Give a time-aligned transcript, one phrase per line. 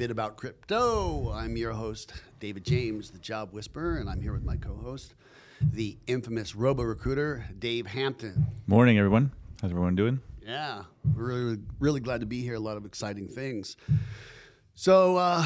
[0.00, 1.30] bit about crypto.
[1.30, 5.12] I'm your host, David James, the Job Whisperer, and I'm here with my co-host,
[5.60, 8.46] the infamous Robo Recruiter, Dave Hampton.
[8.66, 9.30] Morning, everyone.
[9.60, 10.22] How's everyone doing?
[10.42, 12.54] Yeah, we're really, really glad to be here.
[12.54, 13.76] A lot of exciting things.
[14.74, 15.44] So, uh,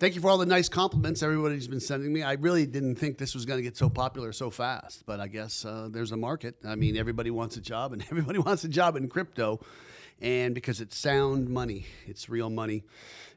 [0.00, 2.24] thank you for all the nice compliments everybody's been sending me.
[2.24, 5.28] I really didn't think this was going to get so popular so fast, but I
[5.28, 6.56] guess uh, there's a market.
[6.66, 9.60] I mean, everybody wants a job, and everybody wants a job in crypto,
[10.20, 12.82] and because it's sound money, it's real money,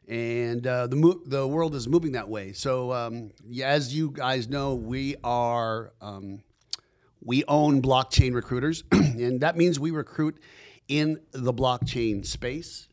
[0.08, 2.54] and uh, the mo- the world is moving that way.
[2.54, 3.32] So, um,
[3.64, 6.44] as you guys know, we are um,
[7.24, 10.40] we own blockchain recruiters, and that means we recruit
[10.88, 12.88] in the blockchain space.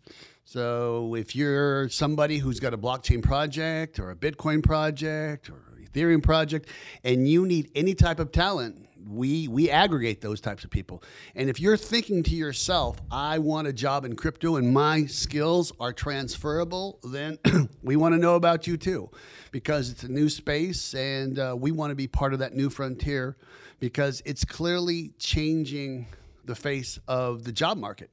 [0.45, 6.23] So if you're somebody who's got a blockchain project or a Bitcoin project or Ethereum
[6.23, 6.69] project,
[7.05, 8.82] and you need any type of talent,
[9.12, 11.03] we we aggregate those types of people.
[11.34, 15.73] And if you're thinking to yourself, I want a job in crypto and my skills
[15.78, 17.39] are transferable, then
[17.83, 19.11] we want to know about you too,
[19.50, 22.70] because it's a new space and uh, we want to be part of that new
[22.70, 23.37] frontier
[23.81, 26.06] because it's clearly changing
[26.44, 28.11] the face of the job market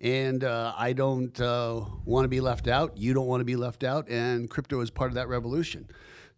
[0.00, 2.96] and uh, I don't uh, want to be left out.
[2.96, 5.88] You don't want to be left out, and crypto is part of that revolution.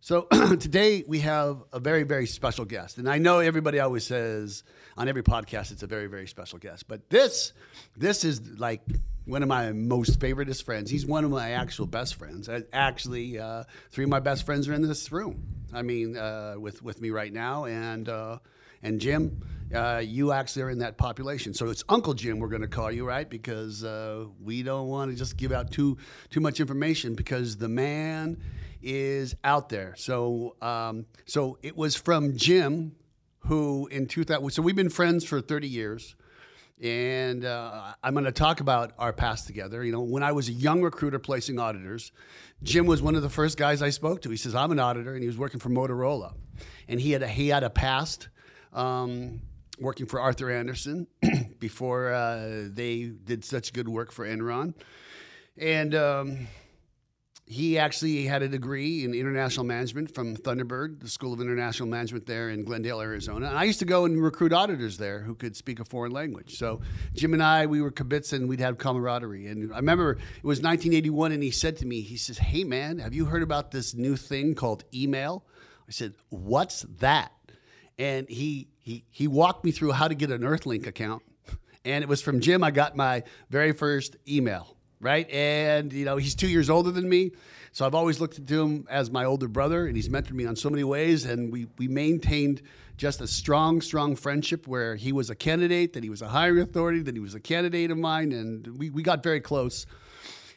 [0.02, 0.22] So
[0.60, 4.64] today we have a very, very special guest, and I know everybody always says
[4.96, 7.52] on every podcast it's a very, very special guest, but this,
[7.98, 8.80] this is like
[9.26, 10.90] one of my most favoriteest friends.
[10.90, 12.48] He's one of my actual best friends.
[12.48, 15.46] I, actually, uh, three of my best friends are in this room.
[15.70, 18.38] I mean, uh, with with me right now, and uh,
[18.82, 19.42] and Jim,
[19.74, 21.52] uh, you actually are in that population.
[21.52, 23.28] So it's Uncle Jim we're going to call you, right?
[23.28, 25.98] Because uh, we don't want to just give out too
[26.30, 28.38] too much information because the man
[28.82, 29.94] is out there.
[29.96, 32.96] So um, so it was from Jim
[33.40, 34.50] who in 2000.
[34.50, 36.14] So we've been friends for 30 years.
[36.82, 39.84] And uh, I'm going to talk about our past together.
[39.84, 42.10] You know, when I was a young recruiter placing auditors,
[42.62, 44.30] Jim was one of the first guys I spoke to.
[44.30, 46.32] He says, "I'm an auditor," and he was working for Motorola,
[46.88, 48.30] and he had a, he had a past
[48.72, 49.42] um,
[49.78, 51.06] working for Arthur Andersen
[51.58, 54.72] before uh, they did such good work for Enron.
[55.58, 56.46] And um,
[57.50, 62.24] he actually had a degree in international management from Thunderbird, the School of International Management
[62.26, 63.48] there in Glendale, Arizona.
[63.48, 66.56] And I used to go and recruit auditors there who could speak a foreign language.
[66.56, 66.80] So
[67.12, 69.48] Jim and I, we were kibitz and we'd have camaraderie.
[69.48, 73.00] And I remember it was 1981, and he said to me, he says, "Hey man,
[73.00, 75.44] have you heard about this new thing called email?"
[75.88, 77.32] I said, "What's that?"
[77.98, 81.24] And he he he walked me through how to get an Earthlink account,
[81.84, 82.62] and it was from Jim.
[82.62, 85.28] I got my very first email, right?
[85.30, 87.32] And you know, he's two years older than me,
[87.72, 90.56] so I've always looked to him as my older brother, and he's mentored me on
[90.56, 91.24] so many ways.
[91.24, 92.62] And we we maintained
[92.96, 96.62] just a strong, strong friendship where he was a candidate, that he was a hiring
[96.62, 99.86] authority, that he was a candidate of mine, and we, we got very close.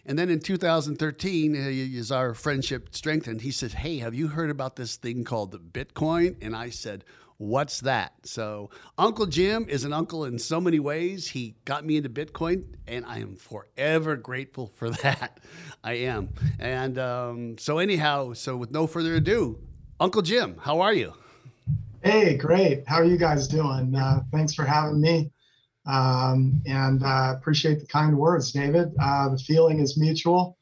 [0.05, 4.49] And then in 2013, uh, as our friendship strengthened, he said, Hey, have you heard
[4.49, 6.35] about this thing called Bitcoin?
[6.41, 7.05] And I said,
[7.43, 8.13] What's that?
[8.23, 11.27] So, Uncle Jim is an uncle in so many ways.
[11.27, 15.41] He got me into Bitcoin, and I am forever grateful for that.
[15.83, 16.29] I am.
[16.57, 19.59] And um, so, anyhow, so with no further ado,
[19.99, 21.15] Uncle Jim, how are you?
[22.01, 22.87] Hey, great.
[22.87, 23.93] How are you guys doing?
[23.93, 25.29] Uh, thanks for having me.
[25.85, 28.93] Um, and uh, appreciate the kind words, David.
[29.01, 30.57] Uh, the feeling is mutual.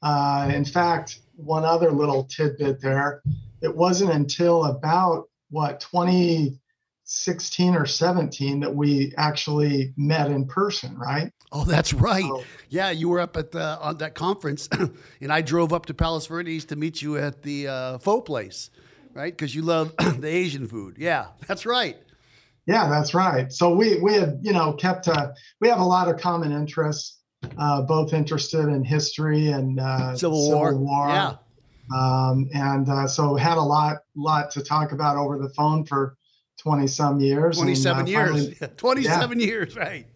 [0.00, 3.22] Uh, in fact, one other little tidbit there.
[3.60, 11.30] It wasn't until about what 2016 or 17 that we actually met in person, right?
[11.52, 12.24] Oh, that's right.
[12.24, 14.68] So, yeah, you were up at the on that conference,
[15.20, 18.70] and I drove up to Palos Verdes to meet you at the uh, Pho place,
[19.12, 19.32] right?
[19.32, 20.96] Because you love the Asian food.
[20.98, 21.98] Yeah, that's right.
[22.66, 23.52] Yeah, that's right.
[23.52, 27.20] So we we had you know kept uh, we have a lot of common interests,
[27.58, 30.74] uh, both interested in history and uh, Civil, Civil War.
[30.76, 31.08] War.
[31.08, 31.34] Yeah.
[31.94, 36.16] Um, and uh, so had a lot lot to talk about over the phone for
[36.58, 39.46] 20 some years 27 and, uh, years finally, 27 yeah.
[39.46, 40.06] years right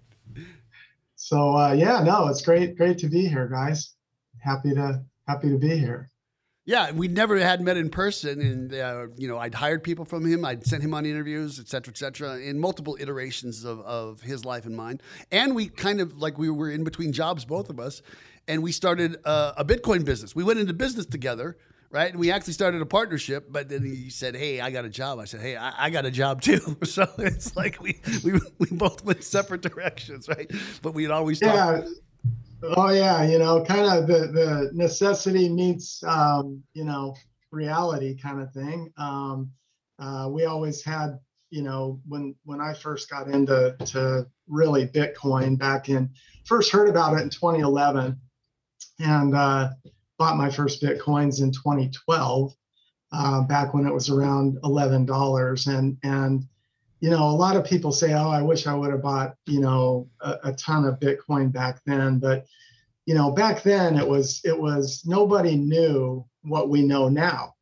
[1.16, 3.94] so uh, yeah no it's great great to be here guys
[4.38, 6.10] happy to happy to be here
[6.68, 10.26] yeah, we never had met in person, and uh, you know, I'd hired people from
[10.26, 10.44] him.
[10.44, 14.44] I'd sent him on interviews, et cetera, et cetera, in multiple iterations of, of his
[14.44, 15.00] life and mine.
[15.30, 18.02] And we kind of like we were in between jobs, both of us,
[18.48, 20.34] and we started uh, a Bitcoin business.
[20.34, 21.56] We went into business together,
[21.90, 22.10] right?
[22.10, 23.46] And we actually started a partnership.
[23.50, 26.04] But then he said, "Hey, I got a job." I said, "Hey, I, I got
[26.04, 30.50] a job too." so it's like we we we both went separate directions, right?
[30.82, 31.40] But we'd always.
[31.40, 31.82] Yeah.
[32.62, 37.14] Oh yeah, you know, kind of the the necessity meets um, you know
[37.50, 38.92] reality kind of thing.
[38.96, 39.50] Um,
[39.98, 41.18] uh, we always had,
[41.50, 46.10] you know, when when I first got into to really Bitcoin back in
[46.46, 48.18] first heard about it in 2011,
[48.98, 49.70] and uh,
[50.18, 52.54] bought my first bitcoins in 2012,
[53.12, 55.66] uh, back when it was around $11.
[55.66, 56.46] And and
[57.00, 59.60] you know, a lot of people say, "Oh, I wish I would have bought you
[59.60, 62.46] know a, a ton of Bitcoin back then," but
[63.04, 67.54] you know, back then it was it was nobody knew what we know now.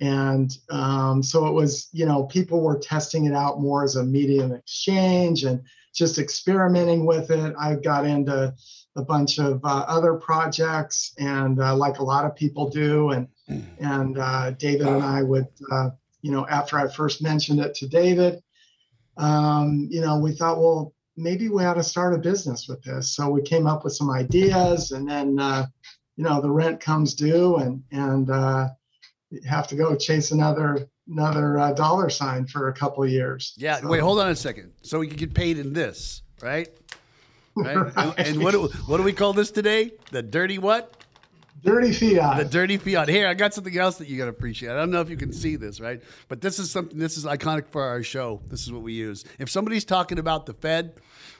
[0.00, 4.04] And um, so it was you know people were testing it out more as a
[4.04, 5.62] medium exchange and
[5.94, 7.54] just experimenting with it.
[7.58, 8.54] I got into
[8.96, 13.28] a bunch of uh, other projects and uh, like a lot of people do and
[13.78, 15.90] and uh, david and i would uh,
[16.22, 18.42] you know after i first mentioned it to david
[19.16, 23.14] um, you know we thought well maybe we ought to start a business with this
[23.14, 25.66] so we came up with some ideas and then uh,
[26.16, 28.68] you know the rent comes due and and uh,
[29.46, 33.54] have to go chase another another uh, dollar sign for a couple of years.
[33.56, 33.80] Yeah.
[33.80, 34.72] So, wait, hold on a second.
[34.82, 36.68] So we could get paid in this, right?
[37.56, 37.76] Right.
[37.96, 38.14] right.
[38.18, 39.92] And, what do, what do we call this today?
[40.12, 40.92] The dirty what?
[41.62, 42.36] Dirty fiat.
[42.36, 43.08] The dirty fiat.
[43.08, 44.70] Here, I got something else that you got to appreciate.
[44.70, 46.00] I don't know if you can see this, right?
[46.28, 46.96] But this is something.
[46.96, 48.40] This is iconic for our show.
[48.46, 49.24] This is what we use.
[49.38, 50.94] If somebody's talking about the Fed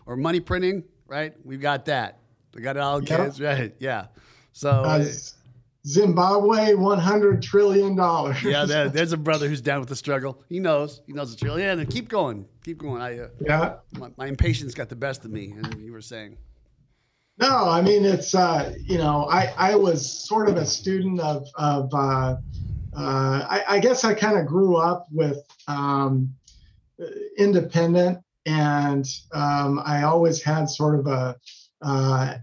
[0.04, 1.34] or money printing, right?
[1.44, 2.18] We've got that.
[2.54, 3.58] We got it all, kids, yep.
[3.58, 3.74] right?
[3.78, 4.06] Yeah.
[4.52, 4.70] So.
[4.70, 5.04] Uh,
[5.86, 8.42] Zimbabwe, one hundred trillion dollars.
[8.42, 10.42] yeah, there, there's a brother who's down with the struggle.
[10.48, 11.00] He knows.
[11.06, 11.78] He knows the trillion.
[11.78, 12.46] And keep going.
[12.64, 13.00] Keep going.
[13.00, 13.76] I uh, yeah.
[13.92, 16.38] My, my, impatience got the best of me, and you were saying.
[17.38, 21.46] No, I mean it's uh, you know I I was sort of a student of
[21.54, 22.36] of uh,
[22.96, 25.38] uh, I, I guess I kind of grew up with
[25.68, 26.34] um,
[27.38, 31.36] independent, and um, I always had sort of a
[31.82, 32.38] uh,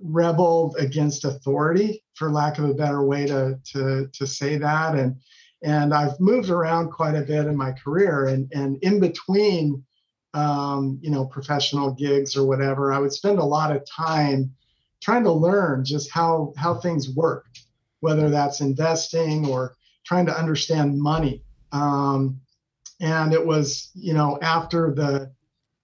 [0.00, 4.94] rebelled against authority for lack of a better way to to to say that.
[4.94, 5.16] And
[5.62, 9.82] and I've moved around quite a bit in my career and and in between
[10.34, 14.54] um, you know professional gigs or whatever I would spend a lot of time
[15.00, 17.46] trying to learn just how how things work
[18.00, 21.40] whether that's investing or trying to understand money.
[21.70, 22.40] Um,
[23.00, 25.32] and it was you know after the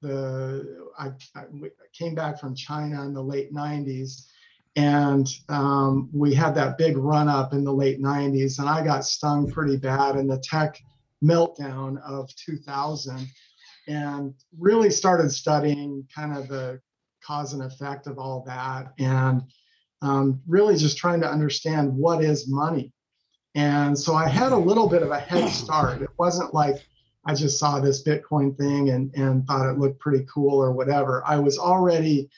[0.03, 1.45] the I, I
[1.93, 4.27] came back from China in the late 90s
[4.79, 9.05] and um, we had that big run up in the late 90s and i got
[9.05, 10.81] stung pretty bad in the tech
[11.23, 13.27] meltdown of 2000
[13.89, 16.81] and really started studying kind of the
[17.27, 19.43] cause and effect of all that and
[20.01, 22.93] um, really just trying to understand what is money.
[23.57, 26.03] And so i had a little bit of a head start.
[26.03, 26.87] It wasn't like
[27.25, 31.25] i just saw this bitcoin thing and, and thought it looked pretty cool or whatever.
[31.27, 32.31] I was already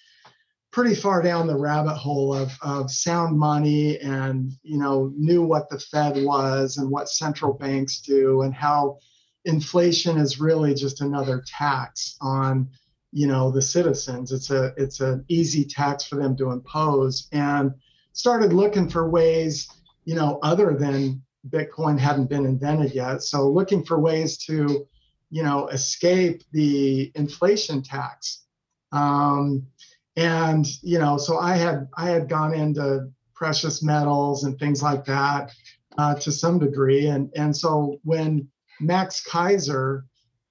[0.73, 5.69] pretty far down the rabbit hole of, of sound money and you know knew what
[5.69, 8.99] the fed was and what central banks do and how
[9.45, 12.69] inflation is really just another tax on
[13.13, 14.33] you know the citizens.
[14.33, 17.73] It's a it's an easy tax for them to impose and
[18.13, 19.69] started looking for ways
[20.05, 23.23] you know other than bitcoin hadn't been invented yet.
[23.23, 24.87] So looking for ways to
[25.31, 28.45] you know escape the inflation tax.
[28.93, 29.67] Um,
[30.17, 33.09] and you know so i had i had gone into
[33.41, 35.51] precious metals and things like that
[35.99, 37.07] uh, to some degree.
[37.07, 38.49] And and so when
[38.81, 40.03] max keiser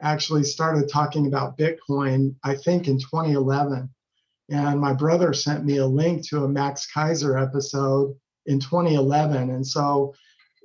[0.01, 3.89] actually started talking about bitcoin i think in 2011
[4.49, 9.65] and my brother sent me a link to a max keiser episode in 2011 and
[9.65, 10.13] so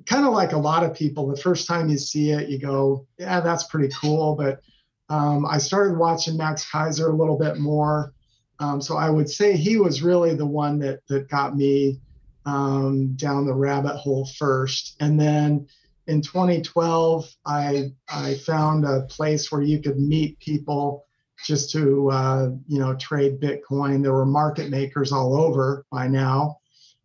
[0.07, 3.07] kind of like a lot of people the first time you see it you go
[3.19, 4.35] yeah that's pretty cool.
[4.37, 4.61] But
[5.09, 8.13] um, i started watching max keiser a little bit more
[8.61, 12.01] um, so I would say he was really the one that that got me
[12.47, 14.97] um, down the rabbit hole first.
[15.01, 15.67] And then
[16.07, 21.05] in 2012, I I found a place where you could meet people
[21.45, 24.03] just to uh, you know trade Bitcoin.
[24.03, 26.59] There were market makers all over by now,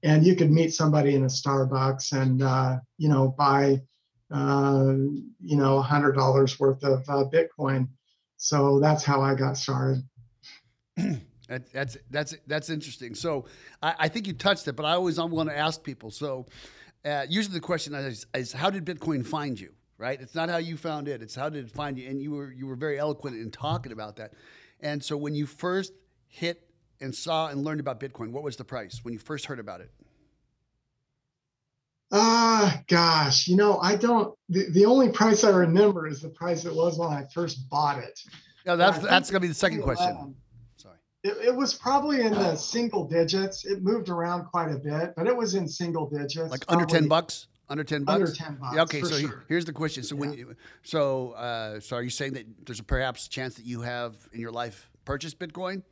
[0.04, 3.82] and you could meet somebody in a Starbucks and uh, you know buy
[4.32, 4.94] uh,
[5.44, 7.88] you know hundred dollars worth of uh, Bitcoin.
[8.38, 10.04] So that's how I got started.
[11.50, 13.16] That, that's that's that's interesting.
[13.16, 13.46] So
[13.82, 16.12] I, I, think you touched it, but I always want to ask people.
[16.12, 16.46] So
[17.04, 19.74] uh, usually the question is, is, how did Bitcoin find you?
[19.98, 20.22] Right?
[20.22, 22.08] It's not how you found it; it's how did it find you.
[22.08, 24.34] And you were you were very eloquent in talking about that.
[24.80, 25.92] And so when you first
[26.28, 26.70] hit
[27.02, 29.82] and saw and learned about Bitcoin, what was the price when you first heard about
[29.82, 29.92] it?
[32.12, 34.38] Ah, uh, gosh, you know, I don't.
[34.50, 37.98] The, the only price I remember is the price it was when I first bought
[37.98, 38.20] it.
[38.66, 40.36] Yeah, that's that's gonna be the second question.
[41.24, 43.66] It, it, was probably in the single digits.
[43.66, 46.50] It moved around quite a bit, but it was in single digits.
[46.50, 47.48] Like under ten bucks.
[47.68, 48.16] Under ten bucks.
[48.16, 48.76] Under ten bucks.
[48.76, 49.44] Yeah, okay, so sure.
[49.50, 50.04] here's the question.
[50.04, 50.20] So yeah.
[50.22, 53.66] when you, so uh, so are you saying that there's perhaps a perhaps chance that
[53.66, 55.84] you have in your life purchased Bitcoin?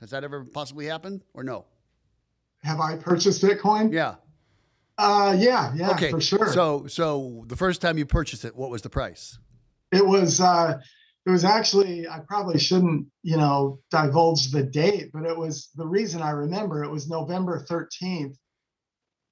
[0.00, 1.64] Has that ever possibly happened or no?
[2.64, 3.92] Have I purchased Bitcoin?
[3.92, 4.16] Yeah.
[4.98, 6.10] Uh, yeah, yeah, okay.
[6.10, 6.52] for sure.
[6.52, 9.38] So, so the first time you purchased it, what was the price?
[9.90, 10.40] It was.
[10.40, 10.80] Uh,
[11.26, 12.08] it was actually.
[12.08, 16.82] I probably shouldn't, you know, divulge the date, but it was the reason I remember.
[16.82, 18.36] It was November thirteenth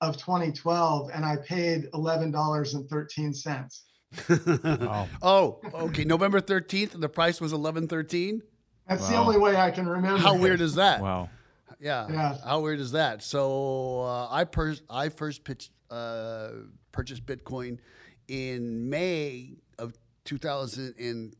[0.00, 3.84] of 2012, and I paid eleven dollars and thirteen cents.
[4.28, 5.08] Wow.
[5.22, 6.04] Oh, okay.
[6.04, 8.40] November 13th, and the price was 11.13.
[8.88, 10.18] That's the only way I can remember.
[10.18, 10.40] How it.
[10.40, 11.00] weird is that?
[11.00, 11.30] Wow.
[11.78, 12.08] Yeah.
[12.10, 12.36] Yeah.
[12.44, 13.22] How weird is that?
[13.22, 16.48] So uh, I per- I first pitched, uh,
[16.90, 17.78] purchased Bitcoin
[18.26, 19.94] in May of
[20.24, 21.34] 2013.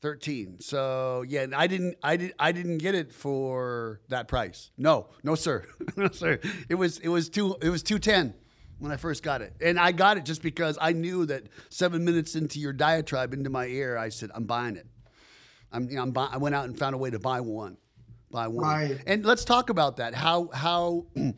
[0.00, 0.60] 13.
[0.60, 4.70] So yeah, and I didn't I did I didn't get it for that price.
[4.76, 5.64] No, no sir.
[5.96, 6.40] no sir.
[6.68, 8.34] It was it was two it was 210
[8.78, 9.54] when I first got it.
[9.62, 13.48] And I got it just because I knew that 7 minutes into your diatribe into
[13.48, 14.86] my ear I said I'm buying it.
[15.72, 17.76] I'm, you know, I'm buy, I went out and found a way to buy one,
[18.30, 18.64] buy one.
[18.64, 19.00] Right.
[19.06, 20.14] And let's talk about that.
[20.14, 21.06] How how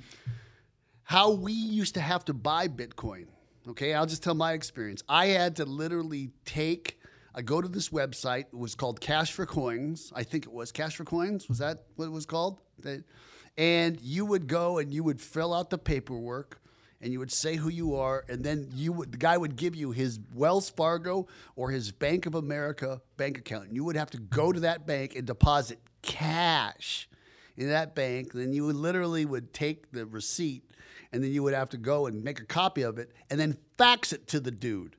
[1.03, 3.27] how we used to have to buy Bitcoin.
[3.69, 5.03] Okay, I'll just tell my experience.
[5.09, 7.01] I had to literally take.
[7.37, 8.47] I go to this website.
[8.47, 10.11] It was called Cash for Coins.
[10.17, 11.51] I think it was Cash for Coins.
[11.51, 12.63] Was that what it was called?
[13.59, 16.61] And you would go and you would fill out the paperwork
[17.03, 19.77] and you would say who you are, and then you would the guy would give
[19.77, 23.67] you his Wells Fargo or his Bank of America bank account.
[23.67, 27.07] And you would have to go to that bank and deposit cash
[27.55, 28.33] in that bank.
[28.33, 30.71] Then you would literally would take the receipt,
[31.13, 33.59] and then you would have to go and make a copy of it, and then
[33.77, 34.97] fax it to the dude,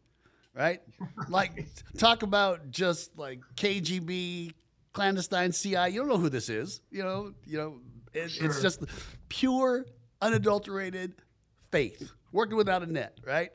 [0.57, 0.81] right?
[1.29, 4.53] like talk about just like KGB
[4.93, 5.69] clandestine CI.
[5.89, 7.33] You don't know who this is, you know.
[7.45, 7.79] You know,
[8.13, 8.83] it, it's just
[9.29, 9.85] pure,
[10.21, 11.13] unadulterated
[11.71, 12.11] faith.
[12.33, 13.51] Working without a net, right?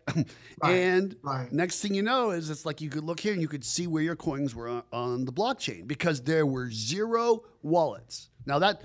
[0.65, 1.53] and right.
[1.53, 3.87] next thing you know is it's like you could look here and you could see
[3.87, 8.31] where your coins were on, on the blockchain because there were zero wallets.
[8.47, 8.83] Now that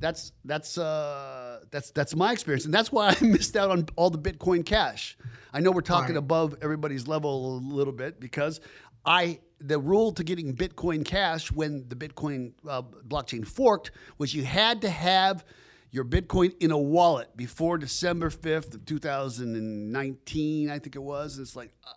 [0.00, 4.10] that's that's uh, that's that's my experience, and that's why I missed out on all
[4.10, 5.16] the Bitcoin Cash.
[5.52, 6.18] I know we're talking Right.
[6.18, 8.60] above everybody's level a little bit because
[9.04, 14.42] I the rule to getting Bitcoin Cash when the Bitcoin uh, blockchain forked was you
[14.44, 15.44] had to have
[15.90, 21.38] your Bitcoin in a wallet before December 5th of 2019, I think it was.
[21.38, 21.90] It's like, uh,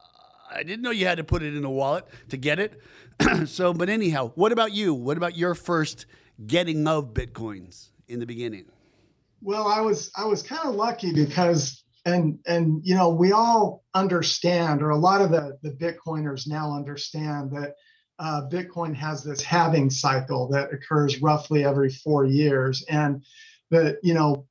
[0.55, 2.81] I didn't know you had to put it in a wallet to get it.
[3.45, 4.93] so, but anyhow, what about you?
[4.93, 6.05] What about your first
[6.45, 8.65] getting of Bitcoins in the beginning?
[9.41, 13.83] Well, I was I was kind of lucky because and and you know we all
[13.93, 17.75] understand, or a lot of the the Bitcoiners now understand that
[18.19, 23.23] uh, Bitcoin has this halving cycle that occurs roughly every four years, and
[23.71, 24.47] that you know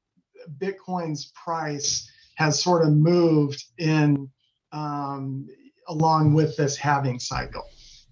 [0.58, 4.28] Bitcoin's price has sort of moved in
[4.72, 5.46] um,
[5.88, 7.64] along with this halving cycle,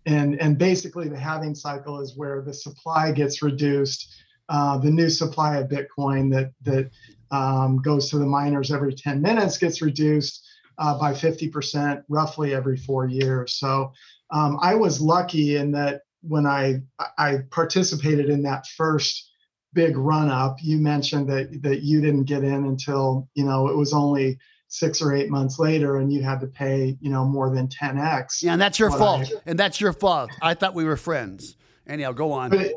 [0.06, 4.14] and and basically the halving cycle is where the supply gets reduced
[4.50, 6.90] uh, the new supply of Bitcoin that that
[7.30, 10.44] um, goes to the miners every 10 minutes gets reduced
[10.78, 13.54] uh, by 50% roughly every four years.
[13.54, 13.92] So
[14.32, 16.80] um, I was lucky in that when I
[17.16, 19.30] I participated in that first
[19.72, 23.76] big run up, you mentioned that that you didn't get in until you know it
[23.76, 24.38] was only
[24.68, 28.42] six or eight months later, and you had to pay you know more than 10x.
[28.42, 29.22] Yeah, and that's your fault.
[29.22, 30.30] I- and that's your fault.
[30.42, 31.56] I thought we were friends.
[31.86, 32.50] Anyhow, go on.
[32.50, 32.72] But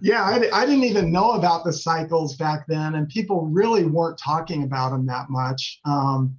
[0.00, 4.18] yeah, I, I didn't even know about the cycles back then, and people really weren't
[4.18, 5.80] talking about them that much.
[5.84, 6.36] Um,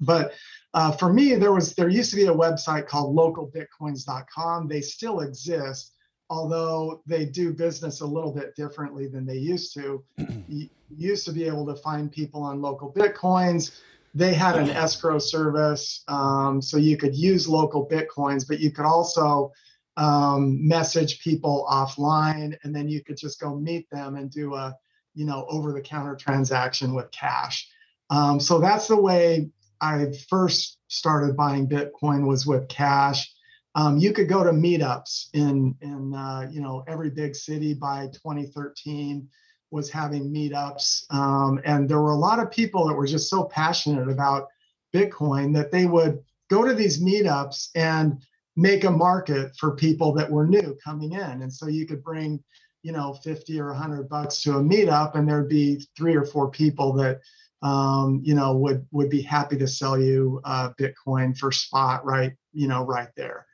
[0.00, 0.32] but
[0.74, 4.68] uh, for me, there was there used to be a website called localbitcoins.com.
[4.68, 5.94] They still exist,
[6.30, 10.04] although they do business a little bit differently than they used to.
[10.48, 13.80] you used to be able to find people on local bitcoins.
[14.14, 18.86] They had an escrow service, um, so you could use local bitcoins, but you could
[18.86, 19.52] also
[19.98, 24.74] um, message people offline, and then you could just go meet them and do a,
[25.14, 27.68] you know, over-the-counter transaction with cash.
[28.08, 29.50] Um, so that's the way
[29.80, 33.30] I first started buying Bitcoin was with cash.
[33.74, 38.06] Um, you could go to meetups in in uh, you know every big city by
[38.12, 39.28] 2013
[39.70, 43.44] was having meetups, um, and there were a lot of people that were just so
[43.44, 44.48] passionate about
[44.94, 48.22] Bitcoin that they would go to these meetups and
[48.58, 51.42] make a market for people that were new coming in.
[51.42, 52.42] And so you could bring,
[52.82, 56.50] you know, 50 or 100 bucks to a meetup, and there'd be three or four
[56.50, 57.20] people that,
[57.62, 62.32] um, you know, would would be happy to sell you uh, Bitcoin for spot right,
[62.52, 63.46] you know, right there.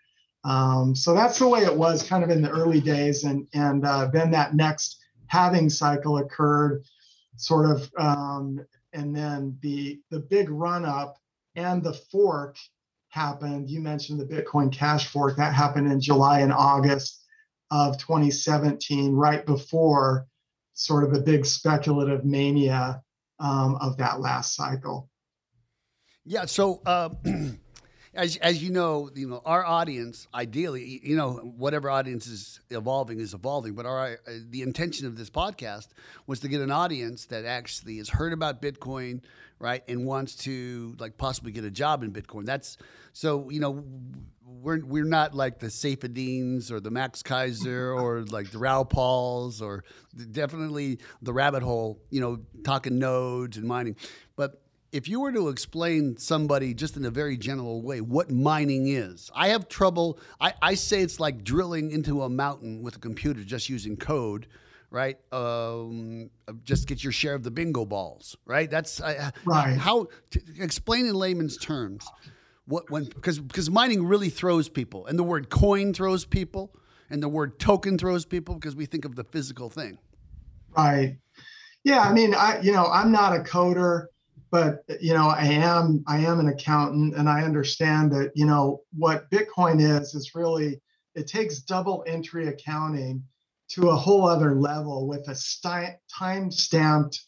[0.43, 3.85] Um, so that's the way it was kind of in the early days, and and
[3.85, 6.83] uh, then that next halving cycle occurred,
[7.37, 11.19] sort of, um, and then the the big run up
[11.57, 12.57] and the fork
[13.15, 13.71] happened.
[13.71, 17.25] You mentioned the Bitcoin Cash fork that happened in July and August
[17.71, 20.27] of 2017, right before
[20.75, 23.01] sort of the big speculative mania
[23.39, 25.09] um, of that last cycle.
[26.25, 26.47] Yeah.
[26.47, 27.11] So, uh,
[28.15, 30.27] as as you know, you know our audience.
[30.35, 33.75] Ideally, you know, whatever audience is evolving is evolving.
[33.75, 35.89] But our uh, the intention of this podcast
[36.27, 39.21] was to get an audience that actually has heard about Bitcoin,
[39.65, 42.45] right, and wants to like possibly get a job in Bitcoin.
[42.45, 42.77] That's
[43.13, 43.85] so you know.
[44.47, 49.61] We're, we're not like the Saifedeans or the Max Keiser or like the Raoul Pauls
[49.61, 49.85] or
[50.31, 53.97] definitely the rabbit hole, you know, talking nodes and mining.
[54.37, 54.63] But
[54.95, 59.29] if you were to explain somebody just in a very general way what mining is,
[59.35, 60.21] I have trouble.
[60.41, 64.47] I, I say it's like drilling into a mountain with a computer just using code,
[64.95, 65.19] right?
[65.33, 66.31] Um,
[66.63, 68.71] just get your share of the bingo balls, right?
[68.71, 69.77] That's uh, right.
[69.77, 72.09] How to explain in layman's terms
[72.67, 76.73] what when because because mining really throws people, and the word coin throws people,
[77.11, 79.99] and the word token throws people because we think of the physical thing.
[80.77, 81.19] Right.
[81.83, 82.01] Yeah.
[82.01, 84.07] I mean, I you know I'm not a coder
[84.53, 88.83] but you know i am i am an accountant and i understand that you know
[88.97, 90.81] what bitcoin is is really
[91.17, 93.21] it takes double entry accounting
[93.71, 97.21] to a whole other level with a sti- time stamped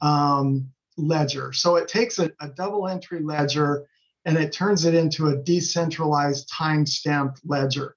[0.00, 1.52] um, ledger.
[1.52, 3.86] So it takes a, a double entry ledger
[4.24, 7.96] and it turns it into a decentralized time stamped ledger.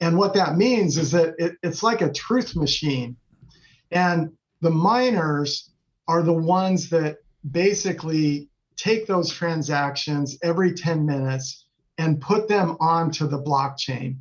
[0.00, 3.16] And what that means is that it, it's like a truth machine.
[3.90, 5.70] And the miners
[6.06, 7.18] are the ones that
[7.50, 11.66] basically take those transactions every 10 minutes
[11.98, 14.18] and put them onto the blockchain.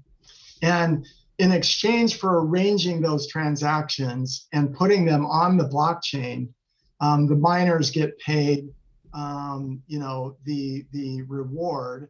[0.62, 1.06] And
[1.40, 6.50] in exchange for arranging those transactions and putting them on the blockchain,
[7.00, 8.70] um, the miners get paid,
[9.14, 12.10] um, you know, the the reward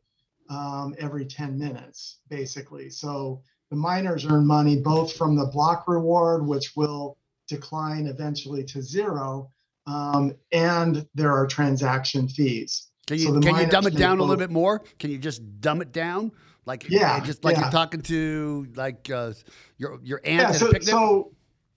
[0.50, 2.90] um, every 10 minutes, basically.
[2.90, 7.18] So the miners earn money both from the block reward, which will
[7.50, 9.52] decline eventually to zero,
[9.88, 12.88] um, and there are transaction fees.
[13.08, 14.84] Can you so can you dumb it down a little bit more?
[15.00, 16.32] Can you just dumb it down?
[16.68, 17.62] Like yeah, just like yeah.
[17.62, 19.32] you're talking to like uh,
[19.78, 20.72] your your aunt yeah, so.
[20.82, 21.32] So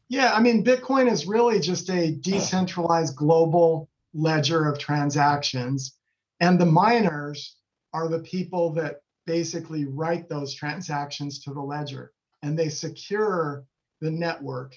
[0.08, 5.96] yeah, I mean Bitcoin is really just a decentralized global ledger of transactions,
[6.40, 7.56] and the miners
[7.92, 13.64] are the people that basically write those transactions to the ledger, and they secure
[14.00, 14.76] the network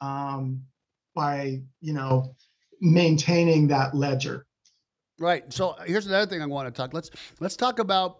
[0.00, 0.62] um,
[1.14, 2.34] by you know
[2.80, 4.46] maintaining that ledger.
[5.18, 5.52] Right.
[5.52, 6.94] So here's another thing I want to talk.
[6.94, 8.18] Let's let's talk about.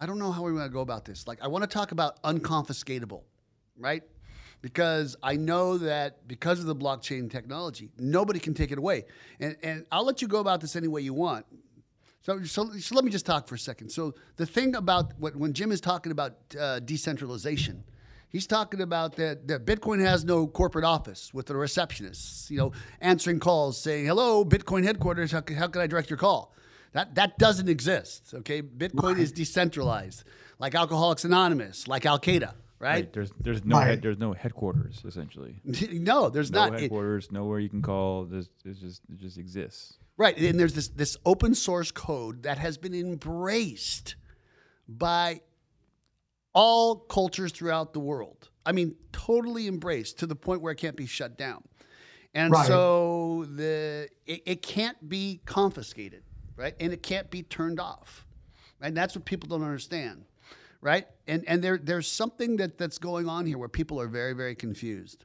[0.00, 1.26] I don't know how we want to go about this.
[1.26, 3.22] Like I want to talk about unconfiscatable,
[3.76, 4.02] right?
[4.62, 9.04] Because I know that because of the blockchain technology, nobody can take it away.
[9.38, 11.46] And and I'll let you go about this any way you want.
[12.22, 13.88] So, so, so let me just talk for a second.
[13.88, 17.82] So the thing about what, when Jim is talking about uh, decentralization,
[18.30, 22.72] He's talking about that, that Bitcoin has no corporate office with a receptionist, you know,
[23.00, 26.54] answering calls saying, hello, Bitcoin headquarters, how, how can I direct your call?
[26.92, 28.62] That, that doesn't exist, okay?
[28.62, 29.18] Bitcoin right.
[29.18, 30.24] is decentralized,
[30.58, 32.54] like Alcoholics Anonymous, like Al Qaeda.
[32.78, 32.92] Right?
[32.92, 33.12] right?
[33.12, 33.88] There's there's no right.
[33.88, 35.56] head, there's no headquarters essentially.
[35.64, 37.26] no, there's no not headquarters.
[37.26, 38.24] It, nowhere you can call.
[38.24, 39.98] There's, it just it just exists.
[40.16, 44.16] Right, and there's this this open source code that has been embraced
[44.88, 45.42] by
[46.54, 48.48] all cultures throughout the world.
[48.66, 51.62] I mean, totally embraced to the point where it can't be shut down.
[52.34, 52.66] And right.
[52.66, 56.22] so the it, it, can't be confiscated,
[56.60, 56.74] right?
[56.78, 58.26] And it can't be turned off.
[58.82, 60.24] And that's what people don't understand.
[60.82, 61.06] Right?
[61.26, 64.54] And and there there's something that, that's going on here where people are very, very
[64.54, 65.24] confused.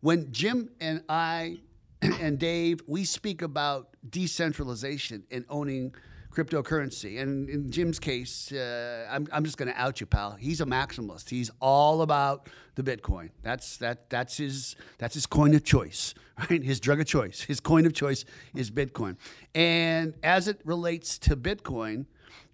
[0.00, 1.60] When Jim and I
[2.02, 5.94] and Dave, we speak about decentralization and owning
[6.32, 7.20] cryptocurrency.
[7.20, 10.32] And in Jim's case, uh, I'm, I'm just going to out you, pal.
[10.32, 11.28] He's a maximalist.
[11.28, 13.30] He's all about the Bitcoin.
[13.42, 16.14] That's that that's his that's his coin of choice,
[16.50, 16.62] right?
[16.62, 17.42] His drug of choice.
[17.42, 19.16] His coin of choice is Bitcoin.
[19.54, 22.06] And as it relates to Bitcoin,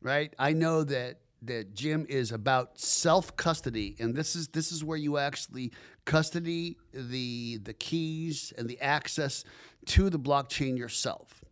[0.03, 0.35] right?
[0.39, 4.99] I know that that Jim is about self custody, and this is this is where
[4.99, 5.73] you actually
[6.05, 9.45] custody the the keys and the access
[9.87, 11.45] to the blockchain yourself.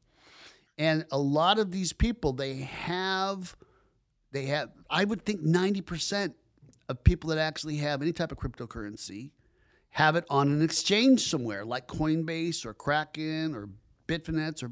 [0.79, 3.57] And a lot of these people, they have,
[4.33, 6.35] they have, I would think 90%
[6.89, 9.31] of people that actually have any type of cryptocurrency
[9.91, 13.71] have it on an exchange somewhere like Coinbase or Kraken or
[14.07, 14.71] Bitfinex or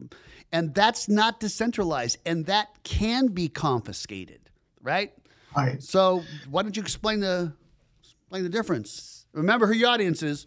[0.53, 4.51] and that's not decentralized and that can be confiscated,
[4.83, 5.13] right?
[5.57, 5.83] Right.
[5.83, 7.53] So why don't you explain the
[8.01, 9.27] explain the difference?
[9.33, 10.47] Remember who your audience is.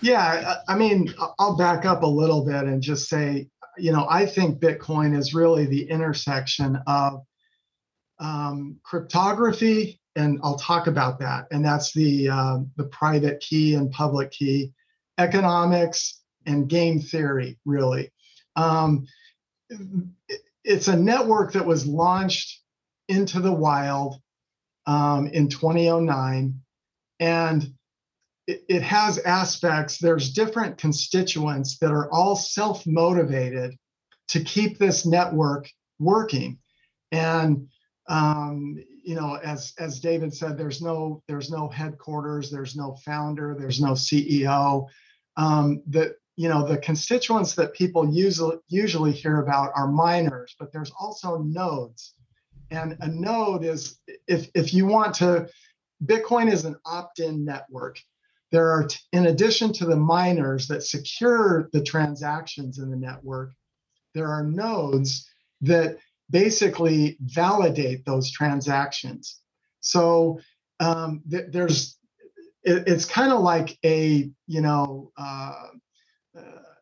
[0.00, 4.26] Yeah, I mean, I'll back up a little bit and just say you know, I
[4.26, 7.22] think Bitcoin is really the intersection of
[8.18, 11.46] um, cryptography, and I'll talk about that.
[11.50, 14.72] And that's the uh, the private key and public key,
[15.18, 18.12] economics and game theory, really.
[18.56, 19.06] Um,
[20.64, 22.60] it's a network that was launched
[23.08, 24.20] into the wild
[24.86, 26.60] um, in 2009.
[27.20, 27.74] And
[28.48, 33.76] it, has aspects, there's different constituents that are all self motivated
[34.28, 36.58] to keep this network working.
[37.12, 37.68] And
[38.08, 43.54] um, you know, as as David said, there's no there's no headquarters, there's no founder,
[43.58, 44.86] there's no CEO.
[45.36, 50.72] Um, the you know the constituents that people usually usually hear about are miners, but
[50.72, 52.14] there's also nodes.
[52.70, 55.48] And a node is if if you want to,
[56.04, 57.98] Bitcoin is an opt-in network.
[58.50, 63.52] There are, in addition to the miners that secure the transactions in the network,
[64.14, 65.28] there are nodes
[65.60, 65.98] that
[66.30, 69.40] basically validate those transactions.
[69.80, 70.40] So
[70.80, 71.98] um, th- there's,
[72.62, 75.68] it, it's kind of like a, you know, uh,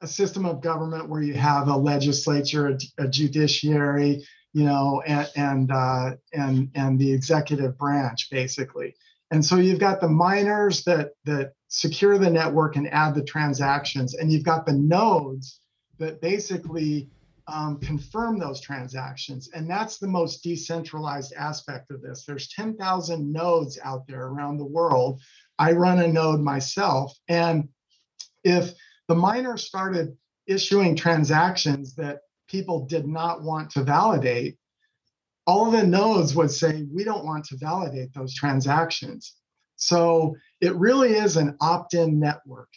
[0.03, 5.29] a system of government where you have a legislature, a, a judiciary, you know, and
[5.37, 8.95] and uh, and and the executive branch basically.
[9.31, 14.15] And so you've got the miners that that secure the network and add the transactions,
[14.15, 15.61] and you've got the nodes
[15.99, 17.09] that basically
[17.49, 19.49] um, confirm those transactions.
[19.55, 22.25] And that's the most decentralized aspect of this.
[22.25, 25.21] There's 10,000 nodes out there around the world.
[25.59, 27.17] I run a node myself.
[27.29, 27.69] And
[28.43, 28.73] if
[29.09, 34.59] the miner started issuing transactions that people did not want to validate,
[35.47, 39.37] all the nodes would say, we don't want to validate those transactions.
[39.77, 42.71] So it really is an opt in network.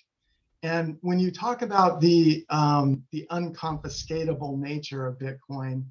[0.61, 5.85] And when you talk about the um, the unconfiscatable nature of Bitcoin,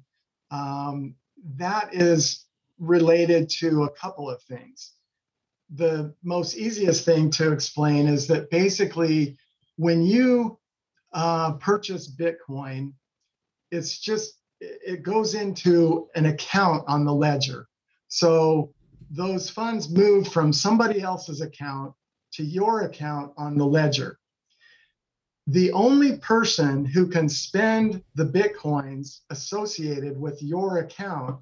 [0.51, 1.15] um,
[1.55, 2.45] that is
[2.77, 4.93] related to a couple of things.
[5.75, 9.37] The most easiest thing to explain is that basically,
[9.77, 10.59] when you
[11.13, 12.93] uh, purchase Bitcoin,
[13.71, 17.67] it's just it goes into an account on the ledger.
[18.07, 18.73] So
[19.09, 21.93] those funds move from somebody else's account
[22.33, 24.19] to your account on the ledger
[25.51, 31.41] the only person who can spend the bitcoins associated with your account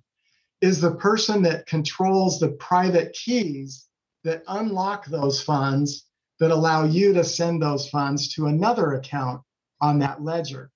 [0.62, 3.90] is the person that controls the private keys
[4.24, 6.06] that unlock those funds
[6.40, 9.42] that allow you to send those funds to another account
[9.82, 10.72] on that ledger.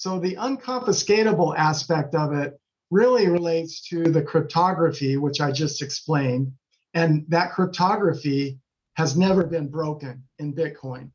[0.00, 2.58] So the unconfiscatable aspect of it
[2.90, 6.54] really relates to the cryptography, which I just explained.
[6.94, 8.58] And that cryptography
[8.94, 11.10] has never been broken in Bitcoin.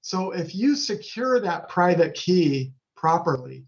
[0.00, 3.66] So if you secure that private key properly,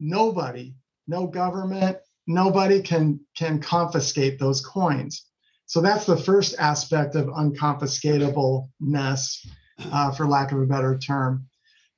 [0.00, 0.72] nobody,
[1.06, 5.26] no government, nobody can can confiscate those coins.
[5.66, 9.46] So that's the first aspect of unconfiscatableness,
[9.92, 11.46] uh, for lack of a better term.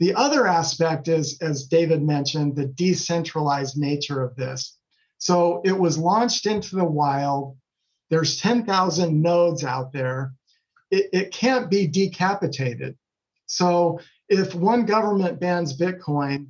[0.01, 4.79] The other aspect is, as David mentioned, the decentralized nature of this.
[5.19, 7.59] So it was launched into the wild.
[8.09, 10.33] There's 10,000 nodes out there.
[10.91, 12.97] It, it can't be decapitated.
[13.45, 16.47] So if one government bans Bitcoin,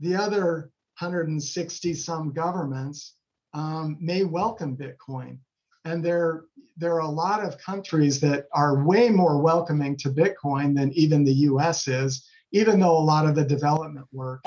[0.00, 3.14] the other 160 some governments
[3.54, 5.38] um, may welcome Bitcoin.
[5.86, 6.44] And there,
[6.76, 11.24] there are a lot of countries that are way more welcoming to Bitcoin than even
[11.24, 14.44] the US is, even though a lot of the development work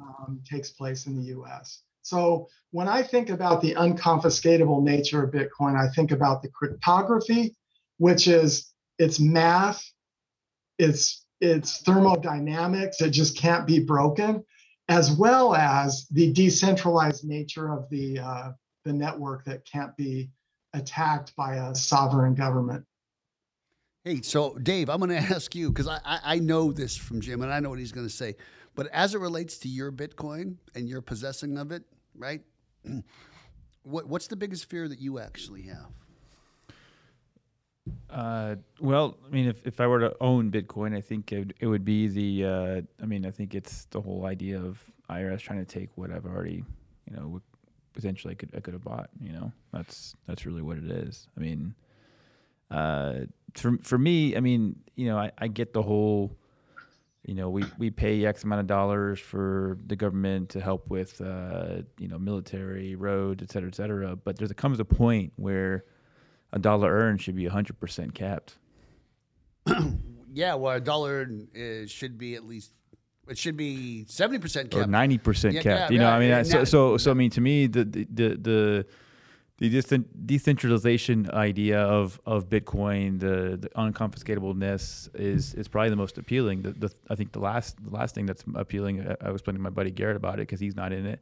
[0.00, 1.82] um, takes place in the US.
[2.02, 7.54] So when I think about the unconfiscatable nature of Bitcoin, I think about the cryptography,
[7.98, 9.82] which is it's math,
[10.78, 14.44] it's its thermodynamics, it just can't be broken,
[14.88, 18.52] as well as the decentralized nature of the, uh,
[18.84, 20.30] the network that can't be
[20.72, 22.84] attacked by a sovereign government.
[24.04, 27.20] Hey, so Dave, I'm going to ask you because I, I, I know this from
[27.20, 28.36] Jim and I know what he's going to say,
[28.74, 31.82] but as it relates to your Bitcoin and your possessing of it,
[32.16, 32.42] right?
[33.84, 35.88] What, what's the biggest fear that you actually have?
[38.10, 41.66] Uh, well, I mean, if, if I were to own Bitcoin, I think it, it
[41.66, 42.44] would be the.
[42.44, 46.10] Uh, I mean, I think it's the whole idea of IRS trying to take what
[46.10, 46.64] I've already,
[47.08, 47.40] you know,
[47.94, 49.08] potentially I could I could have bought.
[49.22, 51.28] You know, that's that's really what it is.
[51.34, 51.74] I mean,
[52.70, 53.20] uh,
[53.54, 56.36] for for me, I mean, you know, I, I get the whole.
[57.26, 61.20] You know, we, we pay X amount of dollars for the government to help with,
[61.20, 64.16] uh, you know, military, roads, et cetera, et cetera.
[64.16, 65.84] But there comes a point where
[66.54, 68.56] a dollar earned should be 100% capped.
[70.32, 72.72] yeah, well, a dollar is, should be at least
[73.28, 74.74] it should be 70% capped.
[74.74, 75.66] Or 90% yeah, capped.
[75.66, 78.04] Yeah, you know, yeah, I mean, so, so, so, I mean, to me, the, the,
[78.36, 78.86] the,
[79.58, 86.62] the decentralization idea of, of Bitcoin, the, the unconfiscatableness is is probably the most appealing.
[86.62, 89.56] The, the, I think the last the last thing that's appealing, uh, I was talking
[89.56, 91.20] to my buddy Garrett about it because he's not in it,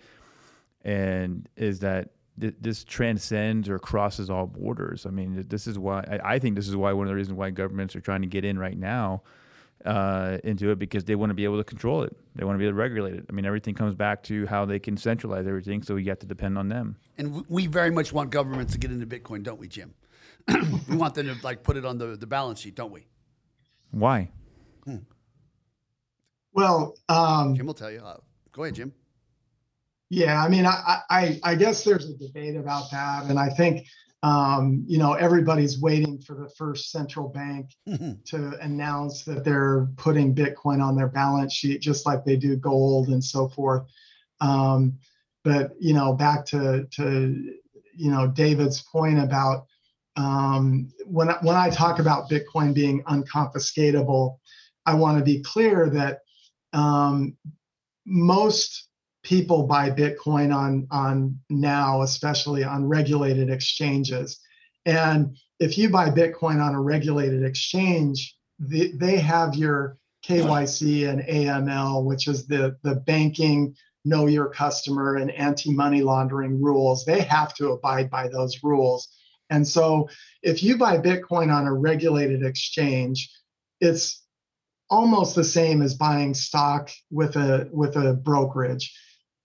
[0.85, 5.07] and is that th- this transcends or crosses all borders.
[5.07, 7.38] I mean, this is why I, I think this is why one of the reasons
[7.38, 9.22] why governments are trying to get in right now
[9.85, 12.17] uh, into it because they want to be able to control it.
[12.35, 13.27] They want to be able to regulate it.
[13.29, 16.27] I mean, everything comes back to how they can centralize everything, so you have to
[16.27, 16.97] depend on them.
[17.19, 19.95] And we very much want governments to get into Bitcoin, don't we, Jim?
[20.89, 23.07] we want them to like put it on the, the balance sheet, don't we?
[23.91, 24.31] Why?
[24.85, 24.99] Hmm.
[26.53, 28.01] Well, um, Jim will tell you.
[28.01, 28.17] Uh,
[28.53, 28.93] go ahead, Jim.
[30.09, 33.87] Yeah, I mean, I, I I guess there's a debate about that, and I think
[34.27, 38.15] um, you know, everybody's waiting for the first central bank mm-hmm.
[38.25, 43.07] to announce that they're putting Bitcoin on their balance sheet, just like they do gold
[43.09, 43.85] and so forth.
[44.41, 44.99] Um,
[45.45, 47.55] but you know, back to to
[47.95, 49.67] you know David's point about
[50.17, 54.39] um, when when I talk about Bitcoin being unconfiscatable,
[54.87, 56.23] I want to be clear that
[56.73, 57.37] um,
[58.05, 58.89] most
[59.27, 64.39] people buy Bitcoin on on now, especially on regulated exchanges.
[64.85, 71.23] And if you buy Bitcoin on a regulated exchange, the, they have your KYC and
[71.23, 77.05] AML, which is the the banking know your customer and anti-money laundering rules.
[77.05, 79.09] They have to abide by those rules.
[79.51, 80.09] And so
[80.43, 83.29] if you buy Bitcoin on a regulated exchange,
[83.81, 84.23] it's
[84.89, 88.93] almost the same as buying stock with a with a brokerage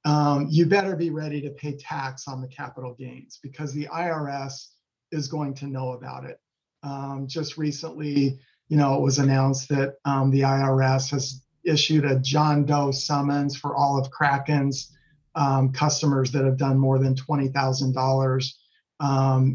[0.05, 4.69] um, you better be ready to pay tax on the capital gains because the IRS
[5.11, 6.39] is going to know about it.
[6.83, 12.19] Um, just recently, you know, it was announced that um, the IRS has issued a
[12.19, 14.91] John Doe summons for all of Kraken's
[15.35, 18.57] um, customers that have done more than twenty thousand um, dollars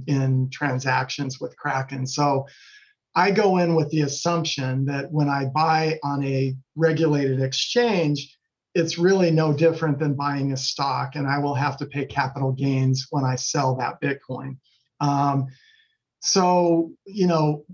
[0.07, 2.07] in transactions with Kraken.
[2.07, 2.47] So.
[3.19, 8.37] I go in with the assumption that when I buy on a regulated exchange,
[8.77, 12.53] it's really no different than buying a stock, and I will have to pay capital
[12.53, 14.59] gains when I sell that Bitcoin.
[15.01, 15.47] Um,
[16.21, 17.65] so, you know,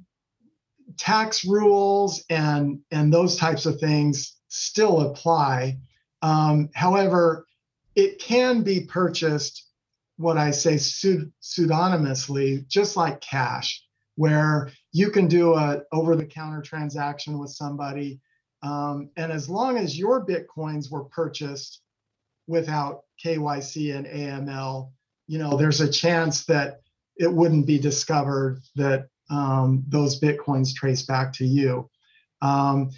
[0.96, 5.78] tax rules and and those types of things still apply.
[6.22, 7.46] Um, however,
[7.96, 9.68] it can be purchased,
[10.18, 13.82] what I say pseudonymously, just like cash,
[14.14, 18.20] where you can do a over-the-counter transaction with somebody
[18.62, 21.80] um, and as long as your Bitcoins were purchased
[22.46, 24.90] without KYC and AML,
[25.26, 26.80] you know, there's a chance that
[27.16, 31.88] it wouldn't be discovered that um, those Bitcoins trace back to you.
[32.40, 32.90] Um,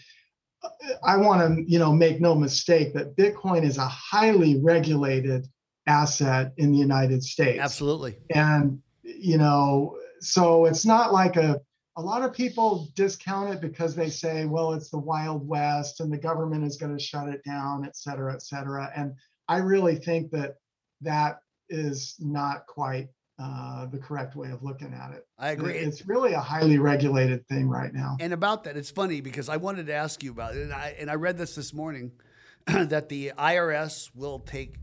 [1.02, 5.46] I want to, you know, make no mistake that Bitcoin is a highly regulated
[5.86, 7.60] asset in the United States.
[7.60, 8.16] Absolutely.
[8.34, 11.60] And, you know, so it's not like a
[11.96, 16.12] a lot of people discount it because they say, well, it's the Wild West and
[16.12, 18.90] the government is going to shut it down, et cetera, et cetera.
[18.96, 19.14] And
[19.48, 20.56] I really think that
[21.02, 25.26] that is not quite uh, the correct way of looking at it.
[25.38, 25.74] I agree.
[25.74, 28.16] It's really a highly regulated thing right now.
[28.20, 30.94] And about that, it's funny because I wanted to ask you about it, and I,
[30.98, 32.12] and I read this this morning
[32.66, 34.76] that the IRS will take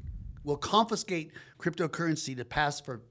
[0.43, 3.01] will confiscate cryptocurrency to pass for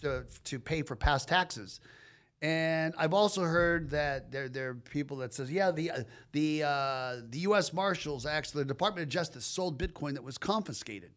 [0.00, 1.80] to, to pay for past taxes.
[2.42, 6.02] And I've also heard that there, there are people that says, yeah, the uh,
[6.32, 7.72] the uh, the U.S.
[7.72, 11.12] Marshals actually, the Department of Justice sold Bitcoin that was confiscated,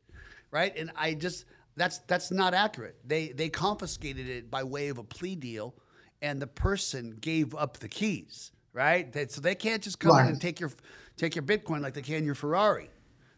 [0.51, 0.77] right?
[0.77, 2.97] And I just that's that's not accurate.
[3.03, 5.73] They they confiscated it by way of a plea deal,
[6.21, 9.11] and the person gave up the keys, right?
[9.11, 10.25] They, so they can't just come right.
[10.25, 10.71] in and take your
[11.17, 12.89] take your Bitcoin like they can your Ferrari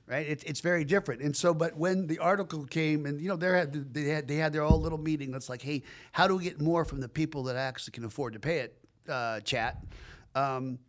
[0.08, 0.26] right?
[0.26, 1.22] It's it's very different.
[1.22, 4.38] And so, but when the article came, and you know, they had they had they
[4.38, 5.32] had their own little meeting.
[5.32, 8.34] That's like, hey, how do we get more from the people that actually can afford
[8.34, 8.78] to pay it?
[9.08, 9.78] Uh, chat.
[10.34, 10.80] Um,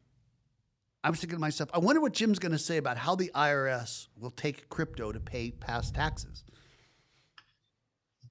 [1.04, 3.30] I was thinking to myself, I wonder what Jim's going to say about how the
[3.34, 6.42] IRS will take crypto to pay past taxes.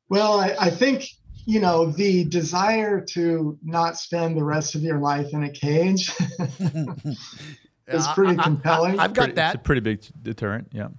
[0.10, 1.08] Well, I, I think
[1.45, 6.12] you know the desire to not spend the rest of your life in a cage
[7.88, 9.00] is pretty I, compelling.
[9.00, 9.56] I, have got that.
[9.56, 10.69] It's a pretty big deterrent.
[10.71, 10.89] Yeah.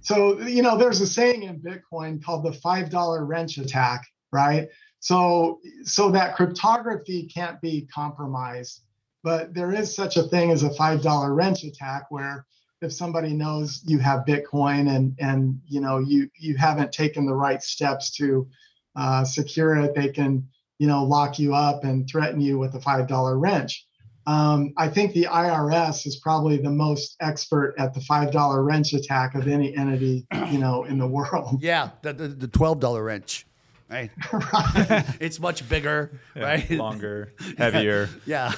[0.00, 4.68] So, you know, there's a saying in Bitcoin called the $5 wrench attack, right?
[5.00, 8.80] So, so that cryptography can't be compromised.
[9.22, 12.46] But there is such a thing as a $5 wrench attack where
[12.82, 17.34] if somebody knows you have Bitcoin and and you know you you haven't taken the
[17.34, 18.48] right steps to
[18.96, 22.80] uh, secure it, they can you know lock you up and threaten you with a
[22.80, 23.86] five dollar wrench.
[24.26, 28.92] Um, I think the IRS is probably the most expert at the five dollar wrench
[28.92, 31.60] attack of any entity, you know, in the world.
[31.62, 33.46] Yeah, the the, the twelve dollar wrench.
[33.90, 34.10] right?
[34.32, 35.04] right.
[35.20, 36.70] it's much bigger, Yeah, right?
[36.70, 38.08] Longer, heavier.
[38.26, 38.52] Yeah.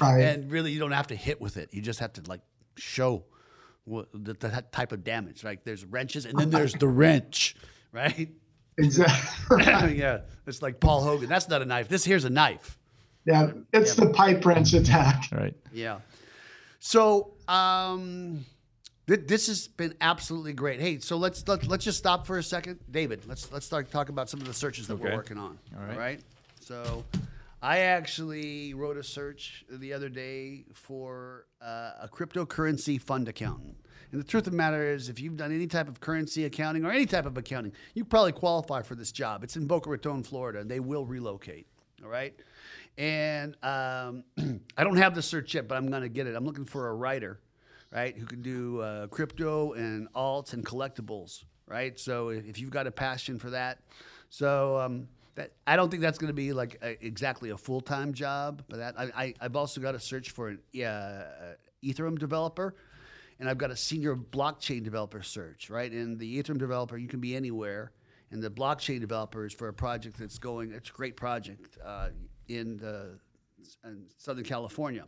[0.00, 0.20] Right.
[0.22, 1.72] And really, you don't have to hit with it.
[1.72, 2.40] You just have to like
[2.76, 3.24] show
[3.84, 5.44] what the, the type of damage.
[5.44, 7.56] Like there's wrenches, and then there's the wrench,
[7.92, 8.30] right?
[8.78, 9.98] Exactly.
[9.98, 10.20] yeah.
[10.46, 11.28] It's like Paul Hogan.
[11.28, 11.88] That's not a knife.
[11.88, 12.77] This here's a knife.
[13.28, 15.24] Yeah, it's the pipe wrench attack.
[15.32, 15.54] Right.
[15.72, 15.98] Yeah.
[16.80, 18.46] So um,
[19.06, 20.80] th- this has been absolutely great.
[20.80, 23.26] Hey, so let's let, let's just stop for a second, David.
[23.26, 25.58] Let's let's start talking about some of the searches that we're working on.
[25.76, 25.92] All right.
[25.92, 26.20] All right.
[26.60, 27.04] So
[27.62, 33.76] I actually wrote a search the other day for uh, a cryptocurrency fund accountant.
[34.10, 36.86] And the truth of the matter is, if you've done any type of currency accounting
[36.86, 39.44] or any type of accounting, you probably qualify for this job.
[39.44, 41.66] It's in Boca Raton, Florida, and they will relocate.
[42.02, 42.34] All right.
[42.98, 44.24] And um,
[44.76, 46.34] I don't have the search yet, but I'm going to get it.
[46.34, 47.38] I'm looking for a writer,
[47.92, 51.98] right, who can do uh, crypto and alts and collectibles, right?
[51.98, 53.78] So if, you've got a passion for that,
[54.30, 55.06] so um,
[55.36, 58.64] that I don't think that's going to be like a, exactly a full time job,
[58.68, 62.74] but that I, I I've also got a search for an uh, Ethereum developer,
[63.38, 65.92] and I've got a senior blockchain developer search, right?
[65.92, 67.92] And the Ethereum developer, you can be anywhere,
[68.32, 70.72] and the blockchain developer is for a project that's going.
[70.72, 72.08] It's a great project uh,
[72.48, 73.18] in the
[73.84, 75.04] in Southern California.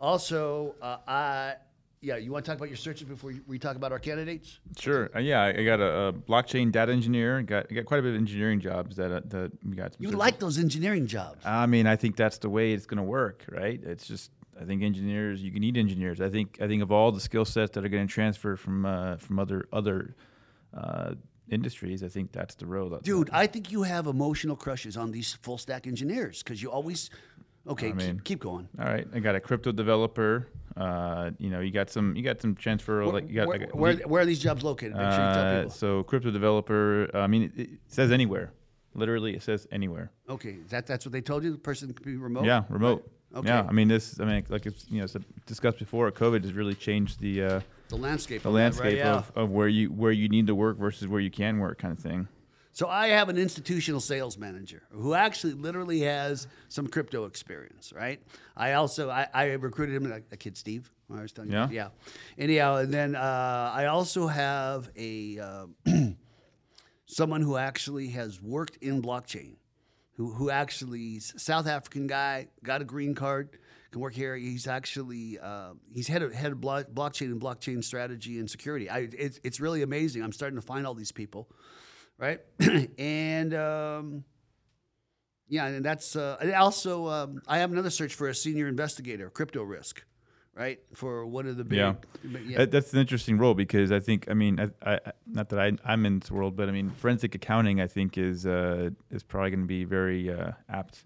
[0.00, 1.54] Also, uh, I
[2.00, 4.58] yeah, you want to talk about your searches before we talk about our candidates?
[4.76, 5.08] Sure.
[5.14, 7.40] Uh, yeah, I got a, a blockchain data engineer.
[7.42, 9.92] Got I got quite a bit of engineering jobs that uh, that we got.
[9.92, 10.18] some You searches.
[10.18, 11.46] like those engineering jobs?
[11.46, 13.80] I mean, I think that's the way it's going to work, right?
[13.84, 16.20] It's just I think engineers you can need engineers.
[16.20, 18.84] I think I think of all the skill sets that are going to transfer from
[18.84, 20.16] uh, from other other
[20.76, 21.14] uh,
[21.52, 23.02] industries, I think that's the road.
[23.02, 27.10] Dude, I think you have emotional crushes on these full stack engineers because you always.
[27.68, 28.68] Okay, I mean- keep, keep going.
[28.78, 30.48] All right, I got a crypto developer.
[30.76, 33.74] Uh, you know, you got some you got some transfer like you got where, like
[33.74, 34.94] where, where are these jobs located?
[34.94, 35.70] Make sure you tell uh, people.
[35.70, 37.10] so crypto developer.
[37.14, 38.52] I mean, it, it says anywhere.
[38.94, 40.10] Literally, it says anywhere.
[40.28, 41.52] Okay, that that's what they told you.
[41.52, 42.44] The person can be remote.
[42.44, 43.08] Yeah, remote.
[43.34, 43.48] Okay.
[43.48, 44.18] Yeah, I mean this.
[44.20, 46.10] I mean, like it's you know it's discussed before.
[46.10, 47.60] COVID has really changed the uh,
[47.92, 48.42] the landscape.
[48.42, 48.54] the right?
[48.54, 49.16] landscape Yeah.
[49.18, 51.92] of, of where you where you need to work versus where you can work, kind
[51.92, 52.28] of thing.
[52.74, 58.18] So I have an institutional sales manager who actually literally has some crypto experience, right?
[58.56, 60.90] I also I, I recruited him, a, a kid Steve.
[61.14, 61.68] I was telling you, Yeah?
[61.70, 61.88] yeah.
[62.38, 65.66] Anyhow, and then uh, I also have a uh,
[67.06, 69.56] someone who actually has worked in blockchain,
[70.16, 73.58] who who actually is South African guy, got a green card,
[73.92, 74.34] can work here.
[74.36, 78.90] He's actually uh, he's head of head of blo- blockchain and blockchain strategy and security.
[78.90, 80.22] I it's it's really amazing.
[80.22, 81.48] I'm starting to find all these people
[82.18, 82.40] right?
[82.98, 84.24] and um,
[85.48, 89.28] yeah, and that's uh, and also um, I have another search for a senior investigator,
[89.28, 90.04] crypto risk,
[90.54, 90.78] right?
[90.94, 91.94] For one of the big, Yeah.
[92.46, 92.64] yeah.
[92.66, 96.06] That's an interesting role because I think I mean I, I not that I I'm
[96.06, 99.60] in this world, but I mean forensic accounting I think is uh, is probably going
[99.62, 101.04] to be very uh, apt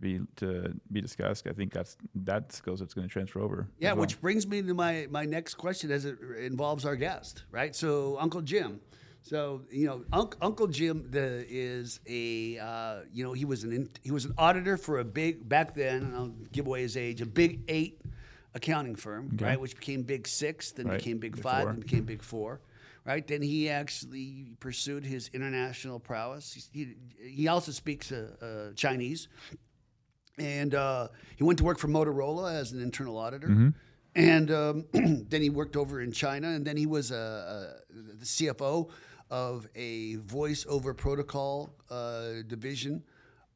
[0.00, 1.46] to be to be discussed.
[1.46, 3.68] I think that's that skill that's going to transfer over.
[3.78, 4.02] Yeah, well.
[4.02, 7.74] which brings me to my, my next question as it involves our guest, right?
[7.74, 8.80] So, Uncle Jim.
[9.22, 13.72] So, you know, Unc Uncle Jim the, is a, uh, you know, he was an
[13.72, 16.96] in, he was an auditor for a big back then, and I'll give away his
[16.96, 18.00] age, a big eight
[18.54, 19.44] accounting firm, Okay.
[19.44, 21.72] right, which became Big Six, then Right, became Big Big Five, Four.
[21.72, 22.60] then became Big Four,
[23.04, 23.24] right?
[23.26, 26.52] Then he actually pursued his international prowess.
[26.54, 26.94] He, he,
[27.42, 29.28] he also speaks uh, uh, Chinese
[30.40, 33.48] and uh, he went to work for Motorola as an internal auditor.
[34.16, 37.80] And um, then he worked over in China, and then he was uh, uh,
[38.18, 38.88] the CFO
[39.30, 43.04] of a voice over protocol uh, division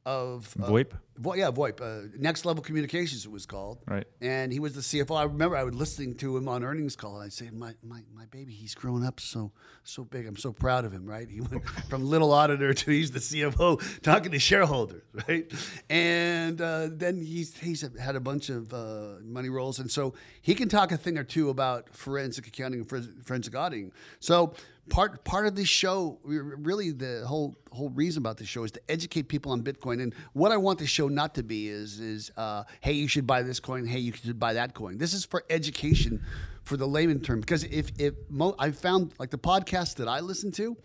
[0.05, 0.91] of uh, VoIP?
[1.17, 1.81] Vo- yeah, VoIP.
[1.81, 3.79] Uh, Next Level Communications, it was called.
[3.87, 4.05] Right.
[4.21, 5.17] And he was the CFO.
[5.17, 8.01] I remember I was listening to him on earnings call, and I'd say, "My, my,
[8.13, 9.51] my baby, he's grown up so
[9.83, 10.27] so big.
[10.27, 11.29] I'm so proud of him." Right?
[11.29, 15.51] He went from little auditor to he's the CFO talking to shareholders, right?
[15.89, 20.53] And uh, then he's he's had a bunch of uh, money rolls, and so he
[20.53, 23.91] can talk a thing or two about forensic accounting and forensic- forensic auditing.
[24.19, 24.53] So
[24.89, 28.81] part part of this show, really the whole whole reason about this show is to
[28.89, 30.01] educate people on Bitcoin.
[30.01, 33.27] And what I want the show not to be is is uh, hey, you should
[33.27, 33.85] buy this coin.
[33.85, 34.97] Hey, you should buy that coin.
[34.97, 36.21] This is for education,
[36.63, 37.39] for the layman term.
[37.39, 40.77] Because if if mo- I found like the podcast that I listen to.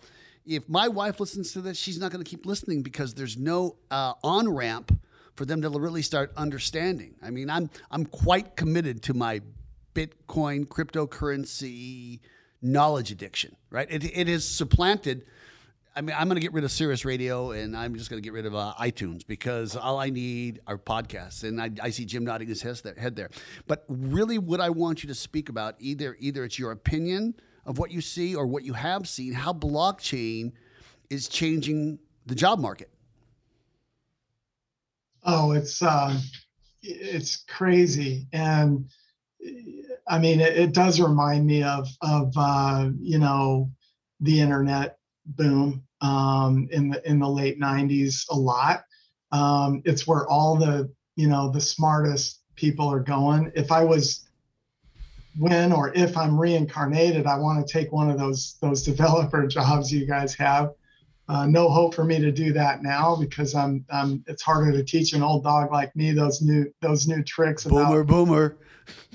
[0.46, 3.76] If my wife listens to this, she's not going to keep listening because there's no
[3.90, 4.98] uh, on ramp
[5.36, 7.14] for them to really start understanding.
[7.22, 9.42] I mean, I'm I'm quite committed to my
[9.94, 12.20] Bitcoin cryptocurrency
[12.62, 13.56] knowledge addiction.
[13.70, 13.88] Right?
[13.90, 15.24] It it has supplanted.
[15.94, 18.24] I mean, I'm going to get rid of Sirius Radio and I'm just going to
[18.24, 21.42] get rid of uh, iTunes because all I need are podcasts.
[21.42, 23.28] And I, I see Jim nodding his head there.
[23.66, 27.34] But really, what I want you to speak about either either it's your opinion
[27.66, 30.52] of what you see or what you have seen, how blockchain
[31.10, 32.90] is changing the job market?
[35.24, 36.18] Oh, it's uh,
[36.82, 38.88] it's crazy, and
[40.10, 43.70] I mean, it, it does remind me of of uh, you know
[44.18, 48.82] the internet boom um, in the in the late '90s a lot.
[49.30, 53.52] Um, it's where all the you know the smartest people are going.
[53.54, 54.26] If I was
[55.38, 59.92] when or if I'm reincarnated, I want to take one of those those developer jobs
[59.92, 60.72] you guys have.
[61.30, 64.82] Uh, no hope for me to do that now because I'm, I'm it's harder to
[64.82, 68.56] teach an old dog like me those new those new tricks about boomer boomer.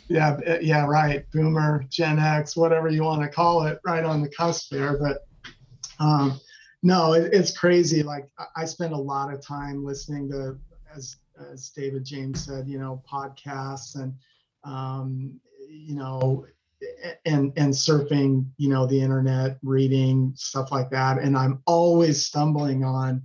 [0.08, 1.30] Yeah yeah right.
[1.34, 4.98] Boomer gen x whatever you want to call it right on the cusp there.
[4.98, 5.28] But
[6.00, 6.40] um,
[6.84, 8.02] no it, it's crazy.
[8.02, 10.58] Like i spend a lot of time listening to
[10.96, 11.18] as
[11.52, 14.14] as david james said you know podcasts and
[14.64, 15.38] um,
[15.70, 16.46] you know
[17.26, 21.20] and and surfing you know the internet reading stuff like that.
[21.20, 23.22] And i'm always stumbling on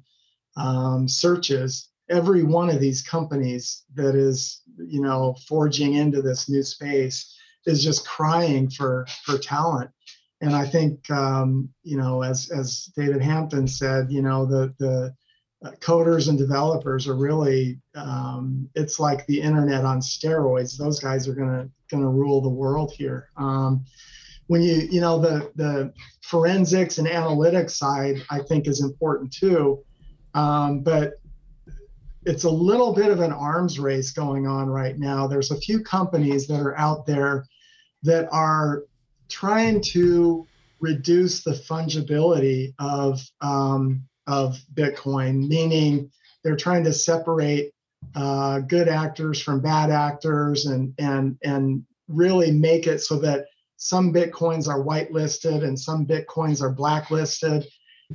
[0.56, 1.88] um, searches.
[2.08, 7.36] Every one of these companies that is you know forging into this new space
[7.66, 9.90] is just crying for for talent.
[10.40, 15.14] And i think um, you know as as david hampton said you know the the
[15.64, 20.78] uh, coders and developers are really um, it's like the internet on steroids.
[20.78, 23.28] Those guys are going to rule the world here.
[23.36, 23.84] Um,
[24.46, 25.92] when you you know the the
[26.22, 29.84] forensics and analytics side i think is important too.
[30.34, 31.14] Um, but
[32.26, 35.26] it's a little bit of an arms race going on right now.
[35.26, 37.46] There's a few companies that are out there
[38.02, 38.84] that are
[39.28, 40.46] trying to
[40.80, 46.10] reduce the fungibility of um, of Bitcoin, meaning
[46.42, 47.72] they're trying to separate
[48.14, 53.46] uh, good actors from bad actors and and and really make it so that
[53.76, 57.66] some bitcoins are whitelisted and some bitcoins are blacklisted.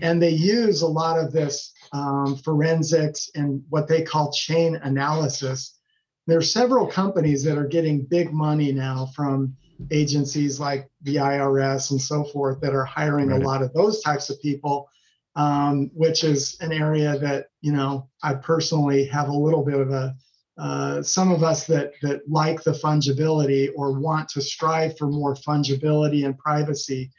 [0.01, 5.79] And they use a lot of this um, forensics and what they call chain analysis.
[6.27, 9.55] There are several companies that are getting big money now from
[9.91, 13.41] agencies like the irs and so forth that are hiring right.
[13.41, 14.89] a lot of those types of people
[15.35, 19.91] um, which is an area that you know I personally have a little bit of
[19.91, 20.15] a
[20.57, 25.35] uh, some of us that that like the fungibility or want to strive for more
[25.35, 27.11] fungibility and privacy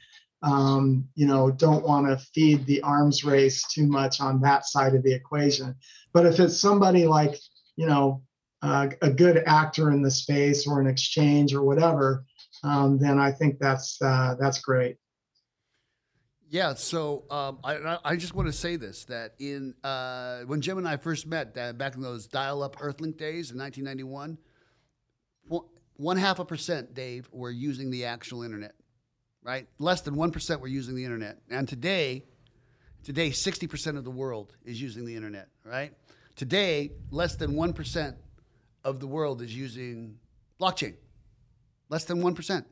[0.42, 4.94] um, you know don't want to feed the arms race too much on that side
[4.94, 5.74] of the equation.
[6.12, 7.38] But if it's somebody like
[7.76, 8.22] you know
[8.62, 12.24] uh, a good actor in the space or an exchange or whatever
[12.64, 14.96] um, then i think that's uh, that's great
[16.48, 20.78] yeah, so um, I, I just want to say this that in uh, when Jim
[20.78, 24.38] and I first met uh, back in those dial-up Earthlink days in 1991,
[25.48, 25.64] one,
[25.96, 28.74] one half a percent, Dave, were using the actual internet,
[29.42, 29.66] right?
[29.78, 32.24] Less than one percent were using the internet, and today,
[33.02, 35.92] today, 60 percent of the world is using the internet, right?
[36.36, 38.16] Today, less than one percent
[38.84, 40.18] of the world is using
[40.60, 40.94] blockchain,
[41.88, 42.66] less than one percent,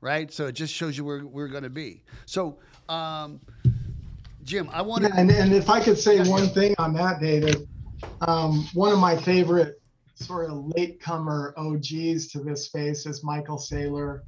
[0.00, 0.32] right?
[0.32, 2.02] So it just shows you where we're going to be.
[2.26, 2.58] So
[2.90, 3.40] um,
[4.42, 5.10] Jim, I want to.
[5.10, 7.68] Yeah, and, and if I could say one thing on that, David,
[8.22, 9.80] um, one of my favorite
[10.14, 14.20] sort of latecomer OGs to this space is Michael Saylor.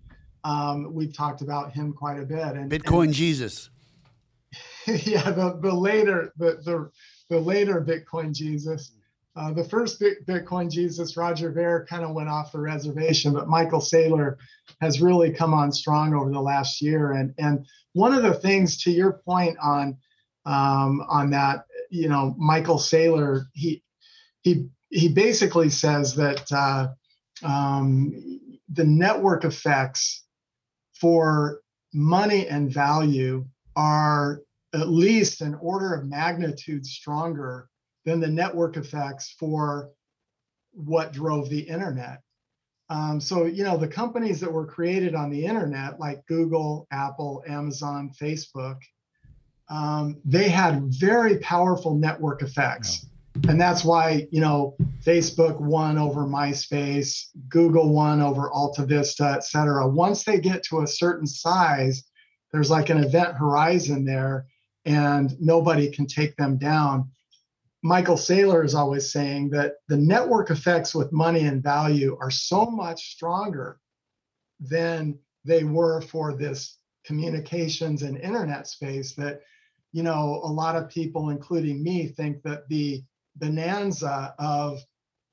[0.45, 2.39] Um, we've talked about him quite a bit.
[2.39, 3.71] And Bitcoin and, Jesus.
[4.87, 6.91] yeah, the, the later the, the
[7.31, 8.93] the later Bitcoin Jesus.
[9.35, 13.81] Uh, the first Bitcoin Jesus, Roger Ver, kind of went off the reservation, but Michael
[13.81, 14.37] Saylor
[14.83, 17.13] has really come on strong over the last year.
[17.13, 19.97] And and one of the things, to your point on
[20.45, 23.83] um, on that, you know, Michael Saylor, he
[24.43, 26.89] he he basically says that uh,
[27.43, 28.13] um,
[28.71, 30.25] the network effects
[31.01, 31.61] for
[31.95, 34.43] money and value are
[34.75, 37.69] at least an order of magnitude stronger
[38.05, 39.91] than the network effects for
[40.73, 42.21] what drove the internet.
[42.91, 47.43] Um, so, you know, the companies that were created on the internet, like Google, Apple,
[47.49, 48.79] Amazon, Facebook,
[49.71, 53.07] um, they had very powerful network effects.
[53.49, 59.45] And that's why, you know, Facebook won over MySpace, Google won over Alta Vista, et
[59.45, 59.89] cetera.
[59.89, 62.05] Once they get to a certain size,
[62.53, 64.45] there's like an event horizon there,
[64.85, 67.11] and nobody can take them down.
[67.83, 72.67] Michael Saylor is always saying that the network effects with money and value are so
[72.67, 73.81] much stronger
[74.61, 79.41] than they were for this communications and internet space that
[79.91, 83.03] you know a lot of people including me think that the
[83.37, 84.79] bonanza of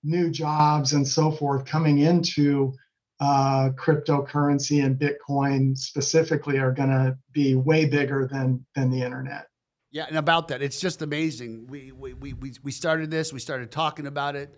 [0.04, 2.74] new jobs and so forth coming into
[3.20, 9.46] uh, cryptocurrency and bitcoin specifically are going to be way bigger than than the internet
[9.92, 11.66] Yeah, and about that, it's just amazing.
[11.68, 13.34] We we, we, we started this.
[13.34, 14.56] We started talking about it,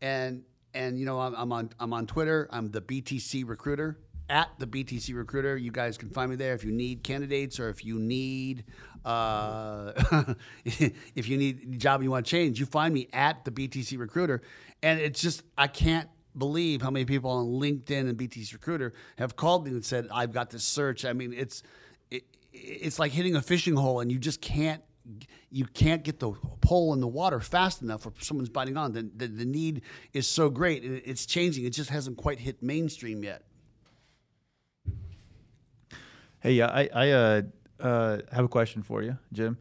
[0.00, 2.48] and and you know I'm, I'm on I'm on Twitter.
[2.50, 3.98] I'm the BTC Recruiter
[4.30, 5.56] at the BTC Recruiter.
[5.56, 8.64] You guys can find me there if you need candidates or if you need
[9.04, 9.92] uh,
[10.64, 12.58] if you need a job you want to change.
[12.58, 14.40] You find me at the BTC Recruiter,
[14.82, 16.08] and it's just I can't
[16.38, 20.32] believe how many people on LinkedIn and BTC Recruiter have called me and said I've
[20.32, 21.04] got this search.
[21.04, 21.66] I mean, it's it,
[22.62, 24.82] it's like hitting a fishing hole, and you just can't
[25.50, 28.92] you can't get the pole in the water fast enough or someone's biting on.
[28.92, 29.82] The, the, the need
[30.12, 31.64] is so great, and it's changing.
[31.64, 33.42] It just hasn't quite hit mainstream yet.
[36.40, 37.42] Hey, yeah, I, I uh,
[37.80, 39.58] uh, have a question for you, Jim.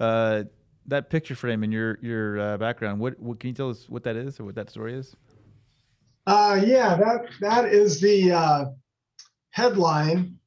[0.00, 0.44] Uh,
[0.86, 3.00] that picture frame in your your uh, background.
[3.00, 5.14] What, what can you tell us what that is or what that story is?
[6.26, 8.64] Uh, yeah, that that is the uh,
[9.50, 10.38] headline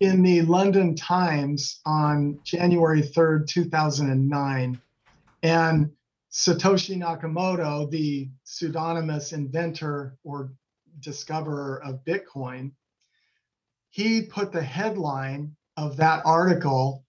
[0.00, 4.80] in the London Times on January 3rd, 2009.
[5.42, 5.90] And
[6.30, 10.52] Satoshi Nakamoto, the pseudonymous inventor or
[11.00, 12.72] discoverer of Bitcoin,
[13.90, 17.04] he put the headline of that article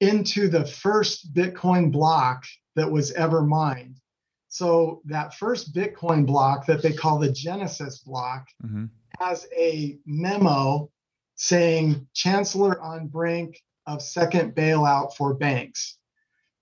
[0.00, 2.44] into the first Bitcoin block
[2.76, 4.00] that was ever mined.
[4.48, 8.86] So that first Bitcoin block that they call the Genesis block mm-hmm.
[9.18, 10.90] has a memo
[11.38, 15.96] saying Chancellor on brink of second bailout for banks.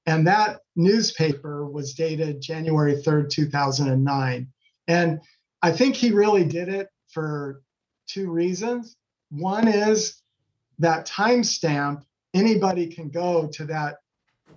[0.04, 4.46] And that newspaper was dated January 3rd, 2009.
[4.86, 5.20] And
[5.62, 7.62] I think he really did it for
[8.06, 8.96] two reasons.
[9.30, 10.22] One is
[10.78, 12.02] that timestamp,
[12.34, 13.96] anybody can go to that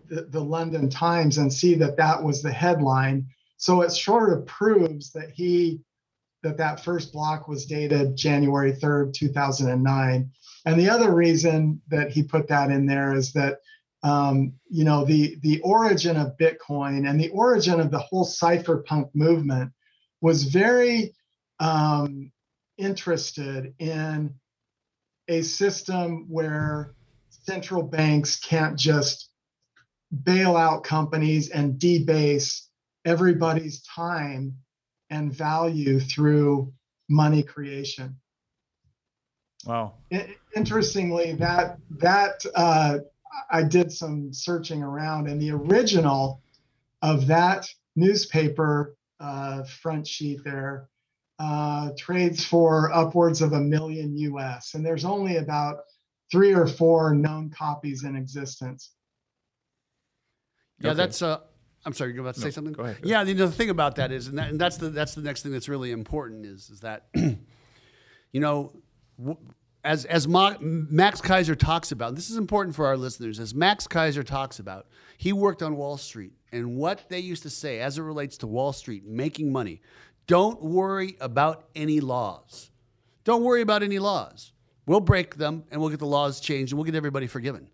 [0.08, 3.26] the, the London Times and see that that was the headline.
[3.58, 5.82] So it sort of proves that he
[6.44, 10.32] that that first block was dated January 3rd, 2009.
[10.66, 13.60] And the other reason that he put that in there is that
[14.02, 19.10] um, you know the the origin of Bitcoin and the origin of the whole cypherpunk
[19.14, 19.72] movement
[20.22, 21.14] was very
[21.60, 22.32] um,
[22.78, 24.34] interested in
[25.28, 26.94] a system where
[27.30, 29.30] central banks can't just
[30.24, 32.70] bail out companies and debase
[33.06, 34.56] everybody's time
[35.10, 36.72] and value through
[37.10, 38.16] money creation.
[39.66, 39.96] Wow.
[40.56, 43.00] Interestingly, that that uh,
[43.52, 46.42] I did some searching around, and the original
[47.02, 50.88] of that newspaper uh, front sheet there
[51.40, 55.80] uh, trades for upwards of a million US, and there's only about
[56.32, 58.92] three or four known copies in existence.
[60.80, 60.98] Yeah, okay.
[60.98, 61.40] that's uh,
[61.86, 62.74] I'm sorry, you're about to no, say something.
[62.74, 62.98] Go ahead.
[63.04, 65.44] Yeah, the, the thing about that is, and, that, and, that's the that's the next
[65.44, 68.74] thing that's really important is is that, you know,
[69.84, 73.40] as as Ma- Max Keiser talks about, this is important for our listeners.
[73.40, 77.50] As Max Keiser talks about, he worked on Wall Street, and what they used to
[77.50, 79.82] say as it relates to Wall Street making money,
[80.28, 82.72] don't worry about any laws.
[83.24, 84.52] Don't worry about any laws.
[84.86, 87.70] We'll break them, and we'll get the laws changed, and we'll get everybody forgiven.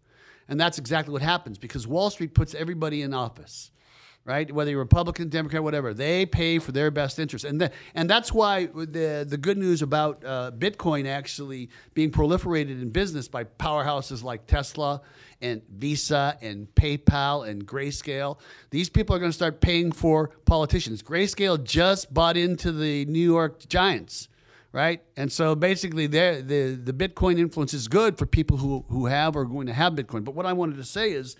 [0.47, 3.71] And that's exactly what happens because Wall Street puts everybody in office
[4.25, 4.51] right?
[4.51, 8.33] Whether you're Republican, Democrat, whatever, they pay for their best interest, and the, and that's
[8.33, 14.23] why the the good news about uh, Bitcoin actually being proliferated in business by powerhouses
[14.23, 15.01] like Tesla
[15.41, 18.39] and Visa and PayPal and Grayscale.
[18.71, 21.03] These people are going to start paying for politicians.
[21.03, 24.27] Grayscale just bought into the New York Giants.
[24.71, 26.43] Right, and so basically, the
[26.83, 29.93] the Bitcoin influence is good for people who who have or are going to have
[29.93, 30.25] Bitcoin.
[30.25, 31.37] But what I wanted to say is,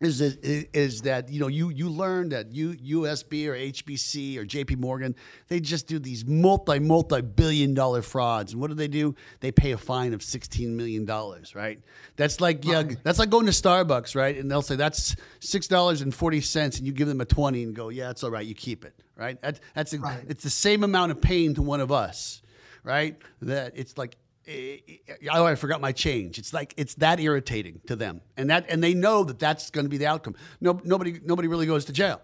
[0.00, 4.46] is that, is that you know you you learn that U, USB or HBC or
[4.46, 5.14] JP Morgan
[5.48, 8.52] they just do these multi multi billion dollar frauds.
[8.52, 9.14] And what do they do?
[9.40, 11.80] They pay a fine of 16 million dollars right?
[12.16, 14.36] That's like yeah that's like going to Starbucks right?
[14.36, 17.62] And they'll say that's six dollars and 40 cents and you give them a 20
[17.62, 19.40] and go yeah it's all right you keep it right?
[19.42, 20.24] That, that's a, right.
[20.28, 22.40] it's the same amount of pain to one of us
[22.84, 23.16] right?
[23.42, 24.16] That it's like
[24.50, 26.38] Eh, eh, oh, I forgot my change.
[26.38, 29.84] It's like it's that irritating to them, and that and they know that that's going
[29.84, 30.34] to be the outcome.
[30.60, 32.20] No, nobody nobody really goes to jail,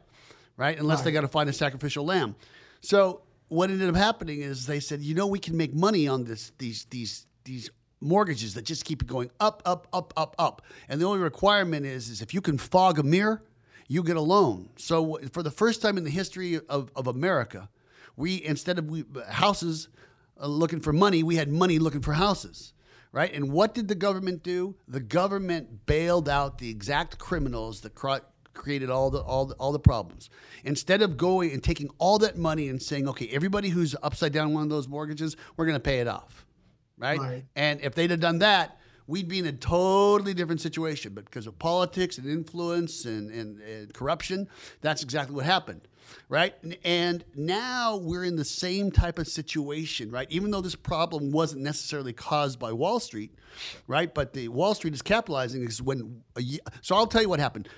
[0.57, 0.79] right?
[0.79, 1.05] Unless right.
[1.05, 2.35] they got to find a sacrificial lamb.
[2.81, 6.25] So what ended up happening is they said, you know, we can make money on
[6.25, 7.71] this these these these
[8.01, 12.09] mortgages that just keep going up, up, up, up, up, and the only requirement is
[12.09, 13.43] is if you can fog a mirror,
[13.87, 14.71] you get a loan.
[14.77, 17.69] So for the first time in the history of, of America,
[18.17, 19.89] we instead of we, houses
[20.41, 22.73] uh, looking for money, we had money looking for houses,
[23.13, 23.33] right?
[23.33, 24.77] And what did the government do?
[24.89, 28.25] The government bailed out the exact criminals that cr-
[28.55, 30.31] created all the all the, all the problems.
[30.65, 34.49] Instead of going and taking all that money and saying, okay, everybody who's upside down
[34.49, 36.47] on one of those mortgages, we're going to pay it off,
[36.99, 37.19] right?
[37.19, 37.45] right?
[37.55, 41.13] And if they'd have done that, we'd be in a totally different situation.
[41.15, 44.49] But because of politics and influence and, and, and corruption,
[44.81, 45.87] that's exactly what happened,
[46.29, 46.55] right?
[46.63, 50.27] And, and now we're in the same type of situation, right?
[50.31, 53.35] Even though this problem wasn't necessarily caused by Wall Street,
[53.87, 54.13] right?
[54.13, 57.41] But the Wall Street is capitalizing is when a year, so I'll tell you what
[57.41, 57.69] happened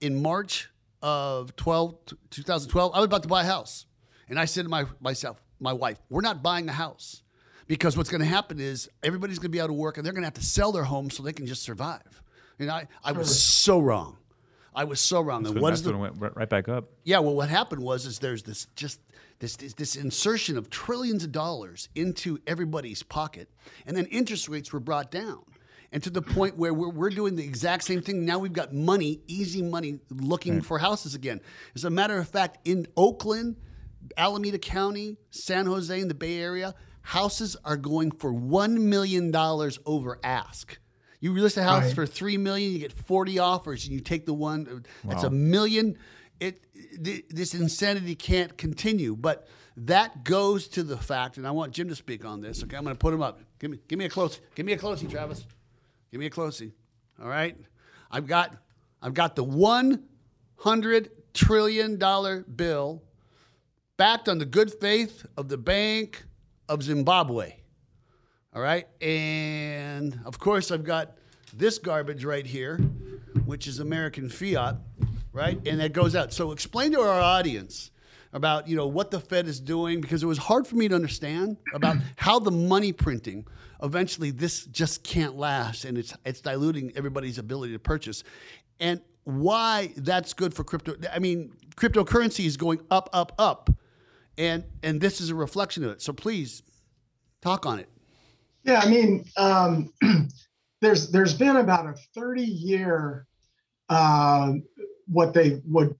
[0.00, 0.68] in March
[1.02, 1.96] of 12,
[2.30, 2.92] 2012.
[2.94, 3.86] I was about to buy a house,
[4.28, 7.22] and I said to my myself, my wife, "We're not buying a house."
[7.66, 10.12] because what's going to happen is everybody's going to be out of work and they're
[10.12, 12.22] going to have to sell their home so they can just survive.
[12.58, 14.16] And I, I was so wrong.
[14.76, 15.42] I was so wrong.
[15.42, 16.90] That's and when, what that's the, when it went right back up.
[17.02, 19.00] yeah, well, what happened was is there's this just
[19.38, 23.48] this, this this insertion of trillions of dollars into everybody's pocket,
[23.86, 25.42] and then interest rates were brought down,
[25.92, 28.26] and to the point where we're, we're doing the exact same thing.
[28.26, 31.40] Now we've got money, easy money, looking for houses again.
[31.74, 33.56] As a matter of fact, in Oakland,
[34.18, 39.78] Alameda County, San Jose, in the Bay Area, houses are going for one million dollars
[39.86, 40.78] over ask.
[41.20, 41.94] You list a house Right.
[41.94, 45.96] for three million, you get forty offers, and you take the one that's a million.
[46.40, 46.62] It
[47.02, 49.16] th- this insanity can't continue.
[49.16, 49.48] But
[49.78, 52.62] that goes to the fact, and I want Jim to speak on this.
[52.62, 53.40] Okay, I'm going to put him up.
[53.58, 54.40] Give me, give me a close.
[54.54, 55.46] Give me a closey, Travis.
[56.10, 56.72] Give me a closey.
[57.22, 57.56] All right,
[58.10, 58.54] I've got,
[59.00, 60.04] I've got the one
[60.58, 63.02] hundred trillion dollar bill
[63.96, 66.24] backed on the good faith of the Bank
[66.68, 67.56] of Zimbabwe.
[68.56, 68.88] All right.
[69.02, 71.18] And of course, I've got
[71.52, 72.78] this garbage right here,
[73.44, 74.76] which is American fiat,
[75.30, 75.60] right?
[75.66, 76.32] And that goes out.
[76.32, 77.90] So explain to our audience
[78.32, 80.94] about you know what the Fed is doing because it was hard for me to
[80.94, 83.46] understand about how the money printing
[83.82, 88.24] eventually this just can't last and it's it's diluting everybody's ability to purchase
[88.80, 93.70] and why that's good for crypto I mean cryptocurrency is going up up up
[94.36, 96.62] and and this is a reflection of it so please
[97.40, 97.88] talk on it
[98.66, 99.92] Yeah, I mean, um,
[100.80, 103.26] there's there's been about a 30 year
[103.88, 104.54] uh,
[105.06, 105.94] what they would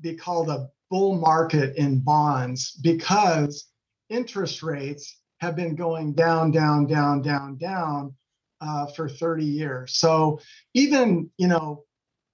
[0.00, 3.70] be called a bull market in bonds because
[4.10, 8.14] interest rates have been going down, down, down, down, down
[8.60, 9.96] uh, for 30 years.
[9.96, 10.38] So
[10.74, 11.84] even you know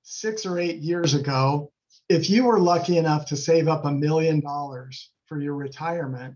[0.03, 1.71] six or eight years ago,
[2.09, 6.35] if you were lucky enough to save up a million dollars for your retirement,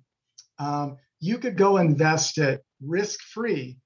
[0.60, 3.78] um, you could go invest it risk free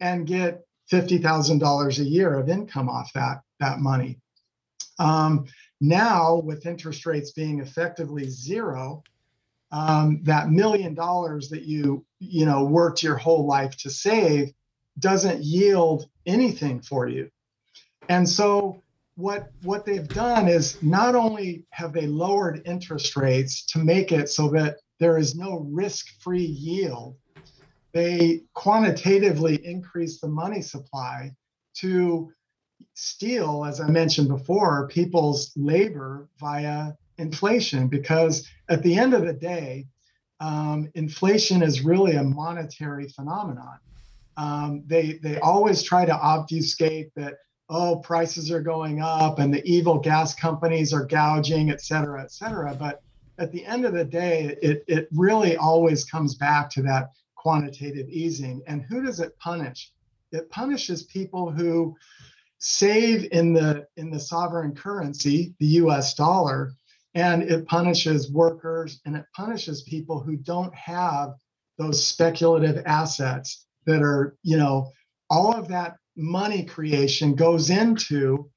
[0.00, 0.62] and get
[0.92, 4.18] $50,000 a year of income off that, that money.
[4.98, 5.46] Um,
[5.80, 9.02] now, with interest rates being effectively zero,
[9.72, 14.52] um, that million dollars that you you know worked your whole life to save
[14.98, 17.30] doesn't yield anything for you.
[18.08, 18.82] And so
[19.16, 24.28] what what they've done is not only have they lowered interest rates to make it
[24.30, 27.16] so that there is no risk-free yield,
[27.92, 31.32] they quantitatively increase the money supply
[31.74, 32.30] to
[32.94, 37.88] steal, as I mentioned before, people's labor via inflation.
[37.88, 39.86] Because at the end of the day,
[40.40, 43.78] um, inflation is really a monetary phenomenon.
[44.36, 47.34] Um, they they always try to obfuscate that
[47.68, 52.32] oh prices are going up and the evil gas companies are gouging, et cetera, et
[52.32, 52.74] cetera.
[52.74, 53.02] But
[53.38, 57.10] at the end of the day, it it really always comes back to that
[57.42, 58.62] quantitative easing.
[58.68, 59.92] And who does it punish?
[60.30, 61.96] It punishes people who
[62.58, 66.72] save in the in the sovereign currency, the US dollar,
[67.14, 71.34] and it punishes workers and it punishes people who don't have
[71.78, 74.92] those speculative assets that are, you know,
[75.28, 78.48] all of that money creation goes into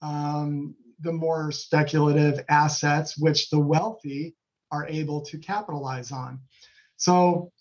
[0.00, 4.34] um, the more speculative assets, which the wealthy
[4.72, 6.40] are able to capitalize on.
[6.96, 7.52] So,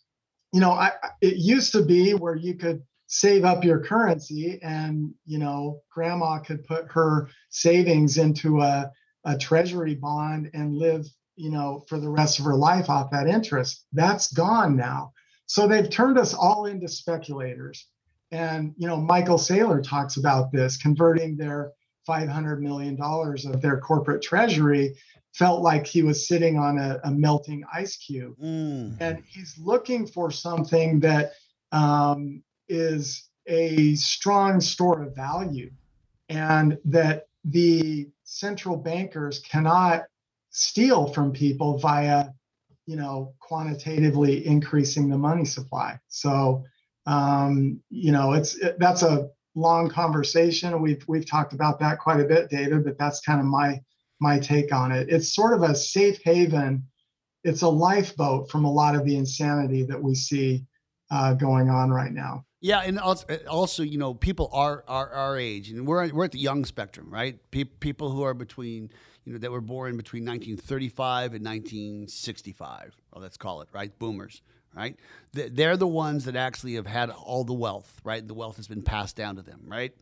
[0.52, 0.91] you know, I,
[1.22, 6.39] it used to be where you could save up your currency and, you know, grandma
[6.39, 8.91] could put her savings into a,
[9.26, 13.28] a treasury bond and live, you know, for the rest of her life off that
[13.28, 13.86] interest.
[13.93, 15.14] That's gone now.
[15.47, 17.88] So they've turned us all into speculators.
[18.32, 21.72] And, you know, Michael Saylor talks about this converting their
[22.08, 24.95] $500 million of their corporate treasury
[25.34, 28.36] felt like he was sitting on a, a melting ice cube.
[28.41, 28.97] Mm.
[28.99, 31.32] and he's looking for something that
[31.71, 35.71] um, is a strong store of value
[36.30, 40.03] and that the central bankers cannot
[40.51, 42.30] steal from people via
[42.86, 45.99] you know quantitatively increasing the money supply.
[46.07, 46.63] So
[47.05, 50.82] um, you know it's it, that's a long conversation.
[50.82, 53.80] We've we've talked about that quite a bit david but that's kind of my
[54.20, 56.84] my take on it it's sort of a safe haven
[57.43, 60.65] it's a lifeboat from a lot of the insanity that we see
[61.11, 62.45] uh, going on right now.
[62.61, 66.34] Yeah, and also, also, you know, people are our, our age, and we're we're at
[66.34, 67.39] the young spectrum, right?
[67.51, 68.89] Pe- people who are between,
[69.24, 72.97] you know, that were born between 1935 and 1965.
[73.13, 74.41] Well, let's call it right, boomers,
[74.76, 74.97] right?
[75.32, 78.28] They're the ones that actually have had all the wealth, right?
[78.28, 79.95] The wealth has been passed down to them, right?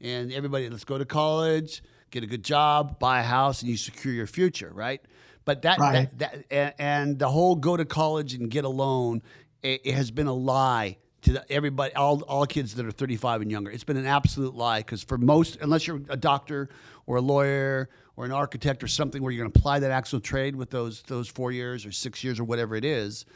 [0.00, 1.82] And everybody, let's go to college,
[2.14, 5.02] get a good job, buy a house, and you secure your future, right?
[5.44, 6.18] But that, right.
[6.18, 9.20] that, that and the whole go to college and get a loan,
[9.62, 13.50] it, it has been a lie to everybody, all, all kids that are 35 and
[13.50, 13.70] younger.
[13.70, 16.68] It's been an absolute lie because for most, unless you're a doctor
[17.06, 20.20] or a lawyer or an architect or something where you're going to apply that actual
[20.20, 23.26] trade with those those four years or six years or whatever it is,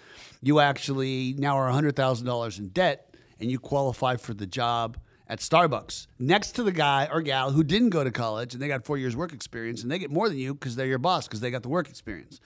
[0.41, 4.99] you actually now are $100,000 in debt and you qualify for the job
[5.29, 8.69] at Starbucks next to the guy or gal who didn't go to college and they
[8.69, 11.27] got four years work experience and they get more than you because they're your boss
[11.27, 12.41] because they got the work experience.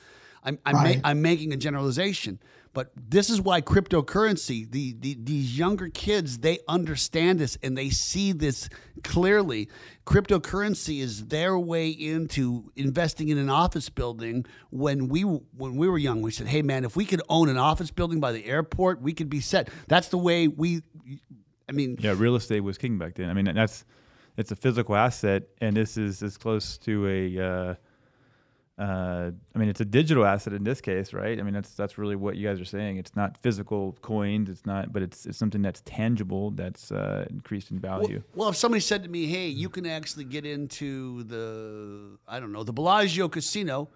[0.45, 0.97] I'm, I'm, right.
[1.03, 2.41] ma- I'm making a generalization.
[2.75, 7.91] But this is why cryptocurrency, the, the, these younger kids, they understand this and they
[7.91, 8.71] see this
[9.05, 9.69] clearly.
[10.07, 14.47] Cryptocurrency is their way into investing in an office building.
[14.71, 17.59] When we when we were young, we said, "Hey, man, if we could own an
[17.59, 20.81] office building by the airport, we could be set." That's the way we.
[21.73, 23.31] I mean, yeah, real estate was king back then.
[23.31, 23.85] I mean, that's
[24.37, 27.39] it's a physical asset, and this is as close to a.
[27.39, 27.75] Uh,
[28.79, 31.39] uh, I mean, it's a digital asset in this case, right?
[31.39, 32.97] I mean, that's that's really what you guys are saying.
[32.97, 34.49] It's not physical coins.
[34.49, 38.23] It's not, but it's it's something that's tangible that's uh, increased in value.
[38.35, 42.41] Well, well, if somebody said to me, "Hey, you can actually get into the I
[42.41, 43.91] don't know the Bellagio casino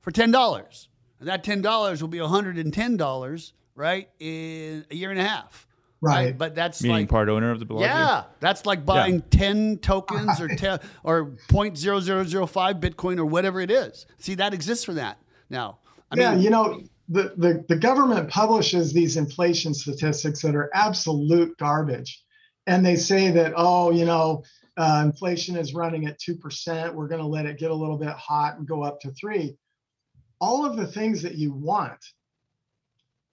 [0.00, 0.88] for ten dollars,
[1.20, 5.20] and that ten dollars will be hundred and ten dollars, right, in a year and
[5.20, 5.66] a half."
[6.04, 6.26] Right.
[6.26, 6.38] right.
[6.38, 7.88] But that's Meaning like part owner of the Bellagio.
[7.88, 9.20] Yeah, that's like buying yeah.
[9.30, 14.04] ten tokens or ten or point zero zero zero five Bitcoin or whatever it is.
[14.18, 15.78] See, that exists for that now.
[16.10, 20.70] I yeah, mean, you know, the, the the government publishes these inflation statistics that are
[20.74, 22.22] absolute garbage,
[22.66, 24.42] and they say that oh, you know,
[24.76, 26.94] uh, inflation is running at two percent.
[26.94, 29.56] We're going to let it get a little bit hot and go up to three.
[30.38, 32.04] All of the things that you want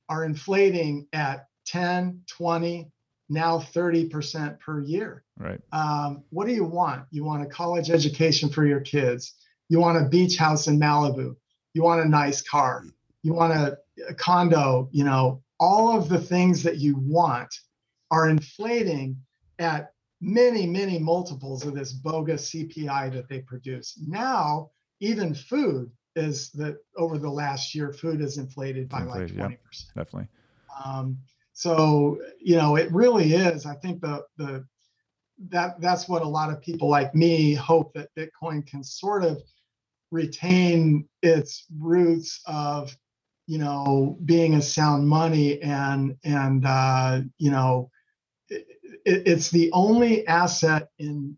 [0.08, 2.92] are inflating at 10, 20,
[3.30, 5.24] now 30% per year.
[5.38, 5.60] Right.
[5.72, 7.06] Um, what do you want?
[7.12, 9.36] You want a college education for your kids.
[9.70, 11.36] You want a beach house in Malibu.
[11.74, 12.84] You want a nice car.
[13.24, 13.78] You want a,
[14.10, 14.90] a condo.
[14.92, 17.54] You know, all of the things that you want
[18.12, 19.16] are inflating
[19.60, 23.98] at many, many multiples of this bogus CPI that they produce.
[24.06, 29.52] Now, even food is that over the last year, food is inflated by inflated, like
[29.52, 29.52] 20%.
[29.52, 30.28] Yeah, definitely.
[30.84, 31.18] Um,
[31.62, 33.68] so you know, it really is.
[33.68, 34.66] I think the the
[35.50, 39.44] that that's what a lot of people like me hope that Bitcoin can sort of
[40.10, 42.98] retain its roots of
[43.46, 47.92] you know being a sound money and and uh, you know
[48.50, 48.66] it,
[49.06, 51.38] it's the only asset in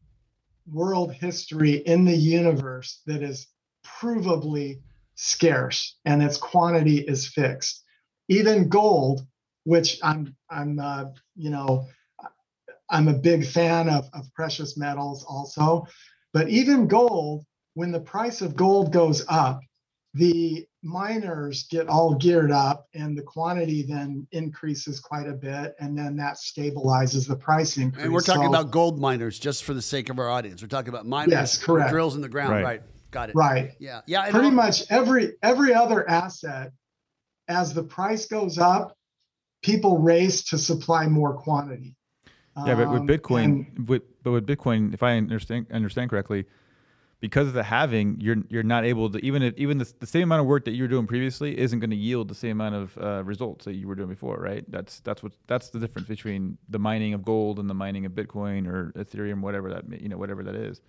[0.71, 3.47] world history in the universe that is
[3.85, 4.79] provably
[5.15, 7.83] scarce and its quantity is fixed
[8.29, 9.27] even gold
[9.63, 11.05] which I'm I'm uh,
[11.35, 11.87] you know
[12.89, 15.87] I'm a big fan of, of precious metals also,
[16.33, 19.61] but even gold, when the price of gold goes up,
[20.13, 25.97] the miners get all geared up and the quantity then increases quite a bit and
[25.97, 28.03] then that stabilizes the price increase.
[28.03, 30.61] And we're talking so, about gold miners just for the sake of our audience.
[30.61, 31.89] We're talking about miners yes, correct.
[31.89, 32.63] drills in the ground, right.
[32.63, 32.81] right.
[33.09, 33.35] Got it.
[33.35, 33.71] Right.
[33.79, 34.01] Yeah.
[34.05, 34.29] Yeah.
[34.29, 36.71] Pretty much every every other asset
[37.47, 38.97] as the price goes up,
[39.63, 41.95] people race to supply more quantity.
[42.55, 46.45] Yeah, but with um, Bitcoin, and, with, but with Bitcoin, if I understand understand correctly,
[47.19, 50.23] because of the halving, you're you're not able to even if even the, the same
[50.23, 52.75] amount of work that you were doing previously isn't going to yield the same amount
[52.75, 54.69] of uh, results that you were doing before, right?
[54.69, 58.11] That's that's what that's the difference between the mining of gold and the mining of
[58.11, 60.77] Bitcoin or Ethereum, whatever that you know whatever that is.
[60.77, 60.81] is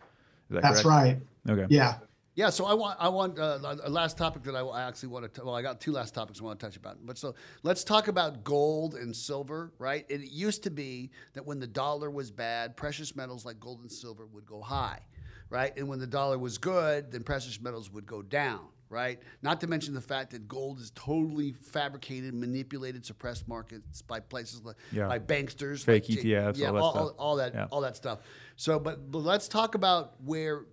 [0.51, 1.23] that that's correct?
[1.49, 1.53] right.
[1.57, 1.67] Okay.
[1.71, 1.95] Yeah.
[2.37, 5.45] Yeah, so I want I want uh, a last topic that I actually want to.
[5.45, 6.99] Well, I got two last topics I want to touch about.
[7.05, 10.05] But so let's talk about gold and silver, right?
[10.09, 13.91] It used to be that when the dollar was bad, precious metals like gold and
[13.91, 15.01] silver would go high,
[15.49, 15.77] right?
[15.77, 19.21] And when the dollar was good, then precious metals would go down, right?
[19.43, 24.65] Not to mention the fact that gold is totally fabricated, manipulated, suppressed markets by places
[24.65, 25.07] like yeah.
[25.07, 27.03] by banksters, fake like ETFs, yeah, all that all, stuff.
[27.03, 27.67] all, all that, yeah.
[27.71, 28.19] all that stuff.
[28.57, 30.65] So, but but let's talk about where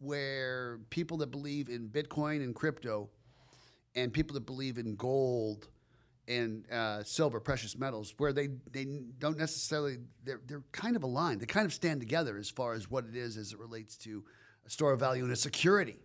[0.00, 3.08] where people that believe in Bitcoin and crypto
[3.94, 5.68] and people that believe in gold
[6.26, 8.86] and uh, silver, precious metals, where they, they
[9.18, 11.40] don't necessarily, they're, they're kind of aligned.
[11.40, 14.24] They kind of stand together as far as what it is as it relates to
[14.66, 15.96] a store of value and a security,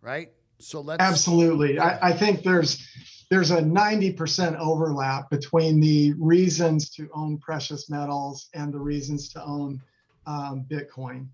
[0.00, 0.30] right?
[0.58, 1.02] So let's.
[1.02, 1.78] Absolutely.
[1.78, 2.88] I, I think there's,
[3.30, 9.44] there's a 90% overlap between the reasons to own precious metals and the reasons to
[9.44, 9.80] own
[10.26, 11.26] um, Bitcoin.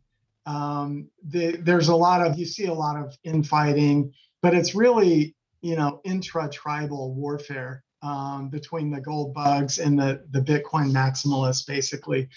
[0.47, 4.13] Um, the, there's a lot of, you see a lot of infighting,
[4.43, 10.25] but it's really, you know, intra tribal warfare um, between the gold bugs and the,
[10.31, 12.29] the Bitcoin maximalists, basically.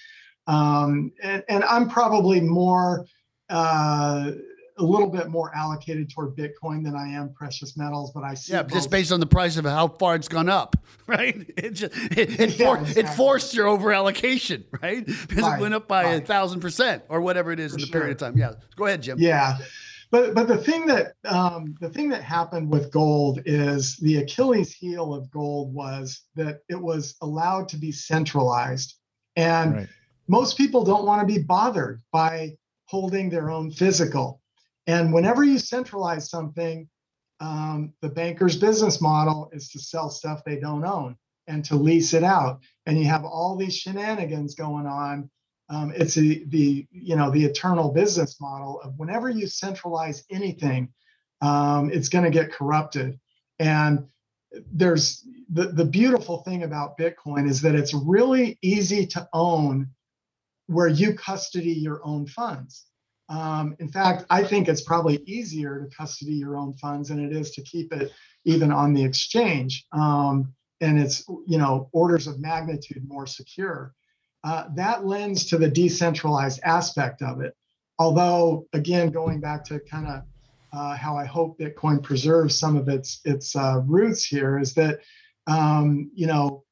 [0.47, 3.07] Um, and, and, I'm probably more,
[3.49, 4.31] uh,
[4.77, 8.53] a little bit more allocated toward Bitcoin than I am precious metals, but I see.
[8.53, 10.75] Yeah, just based on the price of how far it's gone up,
[11.07, 11.49] right?
[11.57, 13.03] It just it, it, yeah, for, exactly.
[13.03, 15.05] it forced your over allocation, right?
[15.05, 17.81] Because right, it went up by a thousand percent or whatever it is For in
[17.81, 18.01] the sure.
[18.01, 18.37] period of time.
[18.37, 19.17] Yeah, go ahead, Jim.
[19.19, 19.57] Yeah,
[20.11, 24.73] but but the thing that um, the thing that happened with gold is the Achilles
[24.73, 28.95] heel of gold was that it was allowed to be centralized,
[29.37, 29.87] and right.
[30.27, 34.41] most people don't want to be bothered by holding their own physical.
[34.87, 36.87] And whenever you centralize something,
[37.39, 41.17] um, the banker's business model is to sell stuff they don't own
[41.47, 42.59] and to lease it out.
[42.85, 45.29] And you have all these shenanigans going on.
[45.69, 50.93] Um, it's a, the you know the eternal business model of whenever you centralize anything,
[51.41, 53.19] um, it's going to get corrupted.
[53.57, 54.05] And
[54.71, 59.89] there's the, the beautiful thing about Bitcoin is that it's really easy to own
[60.67, 62.85] where you custody your own funds.
[63.29, 67.35] Um, in fact, I think it's probably easier to custody your own funds than it
[67.35, 68.11] is to keep it
[68.43, 69.85] even on the exchange.
[69.91, 73.93] Um, and it's you know orders of magnitude more secure.
[74.43, 77.55] Uh, that lends to the decentralized aspect of it.
[77.97, 80.21] Although, again, going back to kind of
[80.73, 84.99] uh, how I hope Bitcoin preserves some of its its uh, roots here is that
[85.47, 86.63] um, you know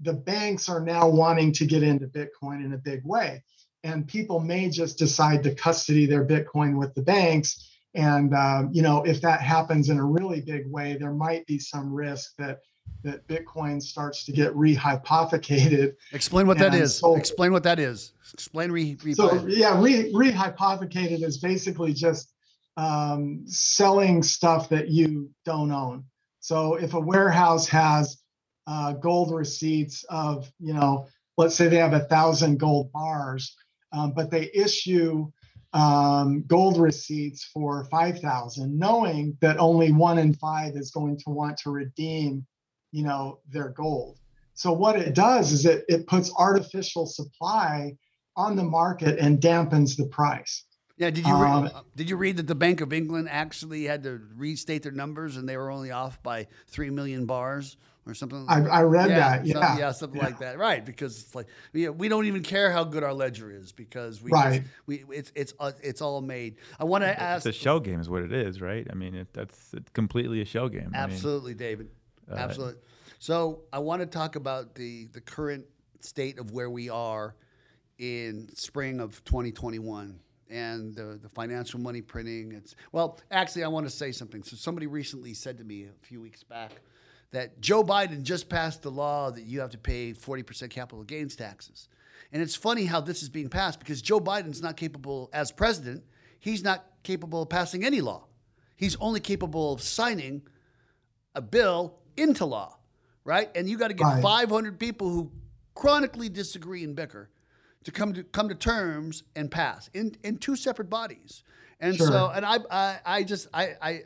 [0.00, 3.42] the banks are now wanting to get into Bitcoin in a big way
[3.88, 7.70] and people may just decide to custody their Bitcoin with the banks.
[7.94, 11.58] And um, you know, if that happens in a really big way, there might be
[11.58, 12.60] some risk that
[13.02, 15.94] that Bitcoin starts to get rehypothecated.
[16.12, 16.96] Explain what that is.
[16.98, 18.12] So, Explain what that is.
[18.32, 18.96] Explain re.
[19.02, 22.32] re- so yeah, re, rehypothecated is basically just
[22.76, 26.04] um, selling stuff that you don't own.
[26.40, 28.18] So if a warehouse has
[28.66, 33.56] uh, gold receipts of, you know, let's say they have a thousand gold bars,
[33.92, 35.30] um, but they issue
[35.72, 41.58] um, gold receipts for 5,000, knowing that only one in five is going to want
[41.58, 42.46] to redeem,
[42.90, 44.18] you know, their gold.
[44.54, 47.96] So what it does is it, it puts artificial supply
[48.36, 50.64] on the market and dampens the price.
[50.96, 54.20] Yeah, did you um, did you read that the Bank of England actually had to
[54.34, 57.76] restate their numbers and they were only off by three million bars?
[58.08, 58.44] Or something.
[58.48, 59.46] I, I read yeah, that.
[59.46, 60.26] Yeah, something, yeah, something yeah.
[60.26, 60.58] like that.
[60.58, 64.22] Right, because it's like we, we don't even care how good our ledger is because
[64.22, 64.62] we right.
[64.62, 66.56] Just, we it's it's uh, it's all made.
[66.78, 67.46] I want to ask.
[67.46, 68.86] It's a shell game, is what it is, right?
[68.90, 70.92] I mean, it, that's it's completely a shell game.
[70.94, 71.88] Absolutely, I mean, David.
[72.30, 72.80] Uh, absolutely.
[73.18, 75.66] So I want to talk about the the current
[76.00, 77.34] state of where we are
[77.98, 82.52] in spring of 2021 and the, the financial money printing.
[82.52, 84.42] It's well, actually, I want to say something.
[84.42, 86.72] So somebody recently said to me a few weeks back
[87.30, 91.36] that Joe Biden just passed the law that you have to pay 40% capital gains
[91.36, 91.88] taxes.
[92.32, 96.04] And it's funny how this is being passed because Joe Biden's not capable, as president,
[96.38, 98.24] he's not capable of passing any law.
[98.76, 100.42] He's only capable of signing
[101.34, 102.78] a bill into law,
[103.24, 103.50] right?
[103.54, 104.22] And you got to get right.
[104.22, 105.32] 500 people who
[105.74, 107.30] chronically disagree and bicker
[107.84, 111.42] to come to come to terms and pass in in two separate bodies.
[111.80, 112.08] And sure.
[112.08, 114.00] so, and I, I, I just, I, I,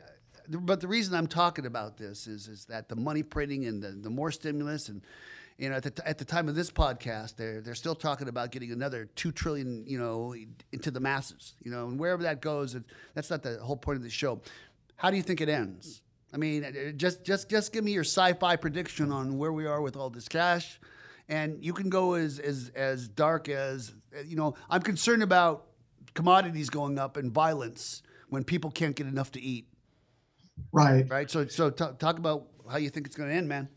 [0.47, 3.89] but the reason I'm talking about this is is that the money printing and the,
[3.89, 5.01] the more stimulus and
[5.57, 8.27] you know at the, t- at the time of this podcast they're they're still talking
[8.27, 10.35] about getting another 2 trillion you know
[10.71, 12.83] into the masses you know and wherever that goes it,
[13.13, 14.41] that's not the whole point of the show.
[14.95, 16.01] How do you think it ends?
[16.33, 19.95] I mean just just just give me your sci-fi prediction on where we are with
[19.95, 20.79] all this cash
[21.29, 23.93] and you can go as as as dark as
[24.25, 25.67] you know I'm concerned about
[26.13, 29.67] commodities going up and violence when people can't get enough to eat
[30.71, 31.09] Right.
[31.09, 31.29] Right.
[31.29, 33.69] So, so t- talk about how you think it's going to end, man.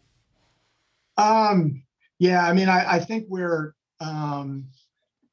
[1.16, 1.82] Um,
[2.18, 4.66] yeah, I mean, I, I think we're, um,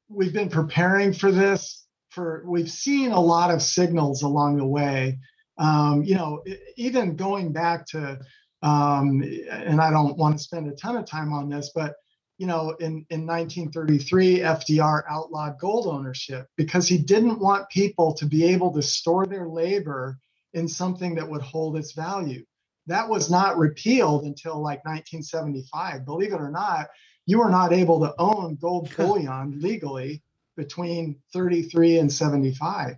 [0.08, 5.18] we've been preparing for this for, we've seen a lot of signals along the way.
[5.58, 6.42] Um, you know,
[6.76, 8.18] even going back to,
[8.62, 11.94] um, and I don't want to spend a ton of time on this, but
[12.38, 18.26] you know, in, in 1933, FDR outlawed gold ownership because he didn't want people to
[18.26, 20.18] be able to store their labor
[20.54, 22.44] in something that would hold its value.
[22.86, 26.04] That was not repealed until like 1975.
[26.04, 26.88] Believe it or not,
[27.26, 30.22] you were not able to own gold bullion legally
[30.56, 32.96] between 33 and 75.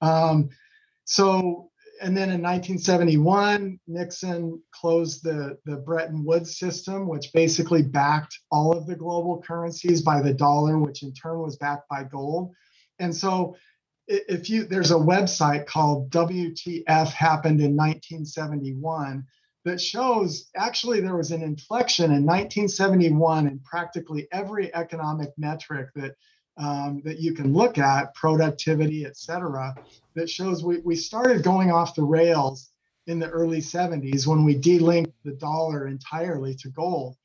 [0.00, 0.50] Um,
[1.04, 8.38] so, and then in 1971, Nixon closed the, the Bretton Woods system, which basically backed
[8.50, 12.52] all of the global currencies by the dollar, which in turn was backed by gold.
[12.98, 13.56] And so
[14.06, 19.24] if you there's a website called WTF happened in 1971
[19.64, 26.14] that shows actually there was an inflection in 1971 in practically every economic metric that
[26.58, 29.74] um, that you can look at, productivity, et cetera,
[30.14, 32.70] that shows we, we started going off the rails
[33.06, 37.16] in the early 70s when we delinked the dollar entirely to gold.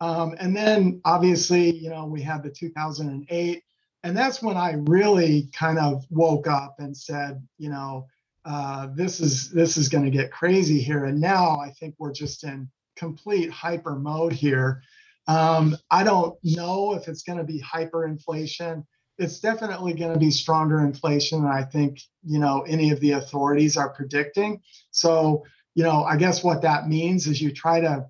[0.00, 3.62] Um, and then obviously, you know, we had the 2008,
[4.02, 8.06] and that's when I really kind of woke up and said, you know,
[8.44, 11.04] uh, this is this is going to get crazy here.
[11.04, 14.82] And now I think we're just in complete hyper mode here.
[15.28, 18.84] Um, I don't know if it's going to be hyperinflation.
[19.18, 23.12] It's definitely going to be stronger inflation than I think you know any of the
[23.12, 24.62] authorities are predicting.
[24.90, 25.44] So
[25.74, 28.06] you know, I guess what that means is you try to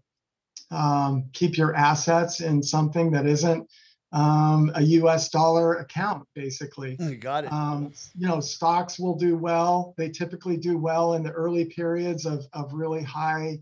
[0.70, 3.68] um, keep your assets in something that isn't
[4.12, 5.28] um, a U.S.
[5.28, 6.96] dollar account, basically.
[6.98, 7.52] You got it.
[7.52, 9.94] Um, you know, stocks will do well.
[9.96, 13.58] They typically do well in the early periods of of really high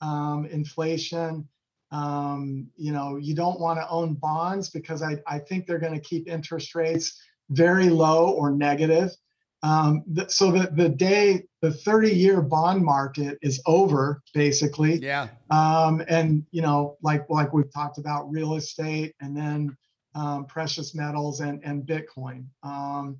[0.00, 1.46] um, inflation.
[1.90, 5.92] Um, you know, you don't want to own bonds because I, I think they're going
[5.92, 7.20] to keep interest rates
[7.50, 9.10] very low or negative.
[9.62, 14.96] Um, th- so that the day the 30 year bond market is over, basically.
[14.96, 15.28] Yeah.
[15.50, 19.76] Um, and you know, like like we've talked about real estate and then
[20.14, 22.46] um, precious metals and and Bitcoin.
[22.62, 23.18] Um,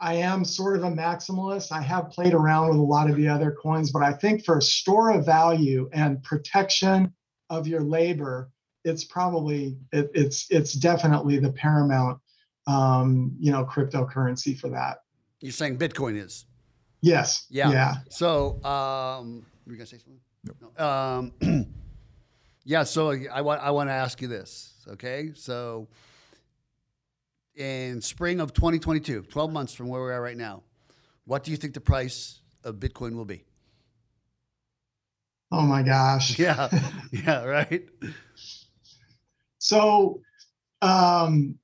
[0.00, 1.72] I am sort of a maximalist.
[1.72, 4.60] I have played around with a lot of the other coins, but I think for
[4.60, 7.12] store of value and protection
[7.50, 8.50] of your labor,
[8.84, 12.20] it's probably it, it's it's definitely the paramount
[12.66, 14.98] um, you know cryptocurrency for that.
[15.40, 16.46] You're saying Bitcoin is?
[17.00, 17.46] Yes.
[17.50, 17.70] Yeah.
[17.72, 17.94] Yeah.
[18.10, 20.20] So, um, you gonna say something?
[20.78, 20.84] No.
[20.84, 21.74] Um,
[22.64, 22.84] yeah.
[22.84, 24.74] So I want I want to ask you this.
[24.88, 25.32] Okay.
[25.34, 25.88] So,
[27.56, 30.62] in spring of 2022, 12 months from where we are right now,
[31.24, 33.44] what do you think the price of Bitcoin will be?
[35.50, 36.38] Oh my gosh.
[36.38, 36.68] Yeah.
[37.10, 37.44] yeah.
[37.44, 37.88] Right.
[39.58, 40.20] So,
[40.80, 41.58] um,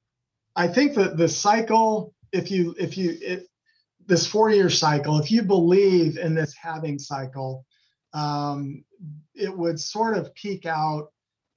[0.55, 3.45] I think that the cycle, if you if you if
[4.07, 7.65] this four year cycle, if you believe in this halving cycle,
[8.13, 8.85] um,
[9.35, 11.13] it would sort of peak out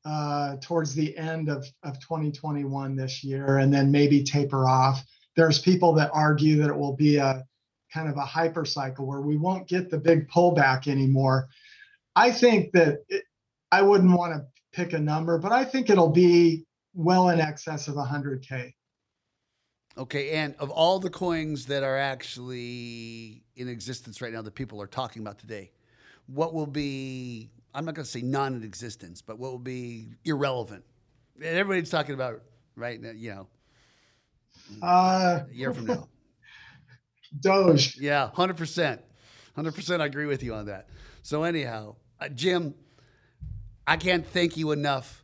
[0.05, 5.03] uh, towards the end of, of 2021 this year and then maybe taper off.
[5.35, 7.45] There's people that argue that it will be a
[7.93, 11.47] kind of a hyper cycle where we won't get the big pullback anymore.
[12.15, 13.23] I think that it,
[13.71, 17.87] I wouldn't want to pick a number, but I think it'll be well in excess
[17.87, 18.73] of 100K.
[19.97, 24.81] Okay, and of all the coins that are actually in existence right now that people
[24.81, 25.71] are talking about today,
[26.27, 30.09] what will be, I'm not going to say non in existence, but what will be
[30.25, 30.83] irrelevant?
[31.41, 32.41] Everybody's talking about
[32.75, 33.47] right now, you know,
[34.81, 36.07] Uh, a year from now.
[37.39, 37.97] Doge.
[37.97, 38.99] Yeah, 100%.
[39.57, 40.87] 100% I agree with you on that.
[41.23, 42.73] So, anyhow, uh, Jim,
[43.87, 45.23] I can't thank you enough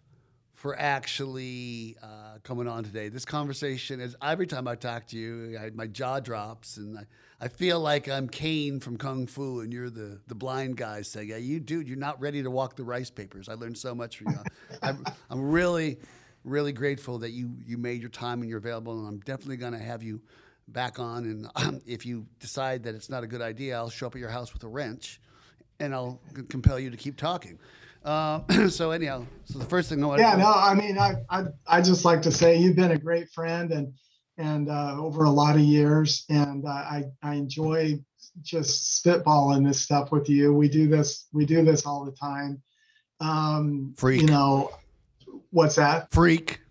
[0.53, 3.09] for actually uh, coming on today.
[3.09, 7.03] This conversation is every time I talk to you, I, my jaw drops, and I,
[7.39, 11.29] I feel like I'm Caine from Kung Fu, and you're the the blind guy saying,
[11.29, 14.17] "Yeah, you dude, you're not ready to walk the rice papers." I learned so much
[14.17, 14.39] from you.
[14.81, 15.99] I'm, I'm really,
[16.43, 19.73] really grateful that you you made your time and you're available, and I'm definitely going
[19.73, 20.19] to have you
[20.67, 21.25] back on.
[21.25, 24.19] And um, if you decide that it's not a good idea, I'll show up at
[24.19, 25.21] your house with a wrench,
[25.79, 26.19] and I'll
[26.49, 27.59] compel you to keep talking.
[28.03, 30.97] Uh, so anyhow, so the first thing I want to Yeah, to no, I mean,
[30.97, 33.93] I, I, I just like to say you've been a great friend and,
[34.37, 37.99] and uh, over a lot of years, and uh, I, I enjoy
[38.41, 40.53] just spitballing this stuff with you.
[40.53, 42.61] We do this, we do this all the time.
[43.19, 44.21] Um, Freak.
[44.21, 44.71] You know,
[45.49, 46.11] what's that?
[46.11, 46.61] freak.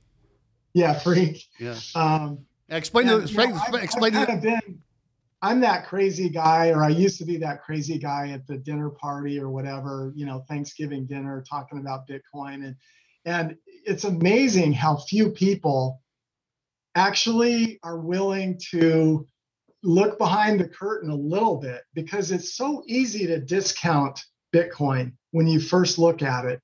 [0.75, 1.45] Yeah, freak.
[1.59, 1.77] Yeah.
[1.95, 2.39] Um,
[2.69, 4.83] Explain and, know, explain, I've- explain I've to kind of been,
[5.43, 8.91] I'm that crazy guy, or I used to be that crazy guy at the dinner
[8.91, 12.77] party or whatever, you know, Thanksgiving dinner, talking about Bitcoin, and
[13.25, 16.01] and it's amazing how few people
[16.97, 19.27] actually are willing to
[19.83, 24.21] look behind the curtain a little bit because it's so easy to discount
[24.53, 26.61] Bitcoin when you first look at it.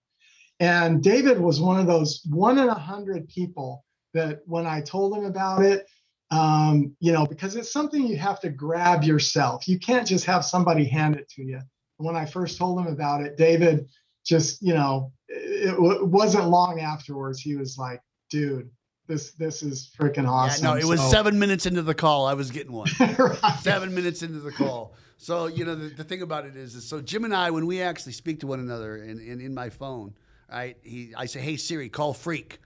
[0.58, 5.16] And David was one of those one in a hundred people that when I told
[5.16, 5.86] him about it,
[6.30, 9.68] um, you know, because it's something you have to grab yourself.
[9.68, 11.60] You can't just have somebody hand it to you.
[11.98, 13.86] When I first told him about it, David
[14.24, 17.40] just, you know, it, it wasn't long afterwards.
[17.40, 18.70] He was like, dude,
[19.06, 20.64] this this is freaking awesome.
[20.64, 22.26] Yeah, no, it was So- seven minutes into the call.
[22.26, 22.88] I was getting one.
[23.18, 23.58] Right.
[23.60, 24.94] seven minutes into the call.
[25.16, 27.66] So you know the, the thing about it is, is, so Jim and I, when
[27.66, 30.14] we actually speak to one another, and in, in, in, my phone,
[30.50, 30.76] right?
[30.82, 32.58] He, I say, "Hey Siri, call Freak,"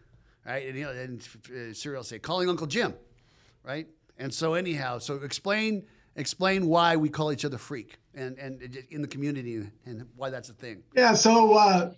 [0.47, 0.67] right?
[0.67, 2.95] And, you know, and uh, Siri will say, "Calling Uncle Jim,"
[3.63, 3.87] right?
[4.19, 5.85] And so anyhow, so explain
[6.17, 10.49] explain why we call each other Freak and and in the community and why that's
[10.49, 10.83] a thing.
[10.95, 11.13] Yeah.
[11.13, 11.93] So uh,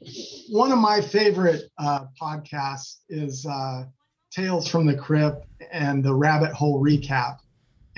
[0.51, 3.85] one of my favorite uh, podcasts is uh,
[4.31, 7.39] Tales from the Crypt and the Rabbit Hole Recap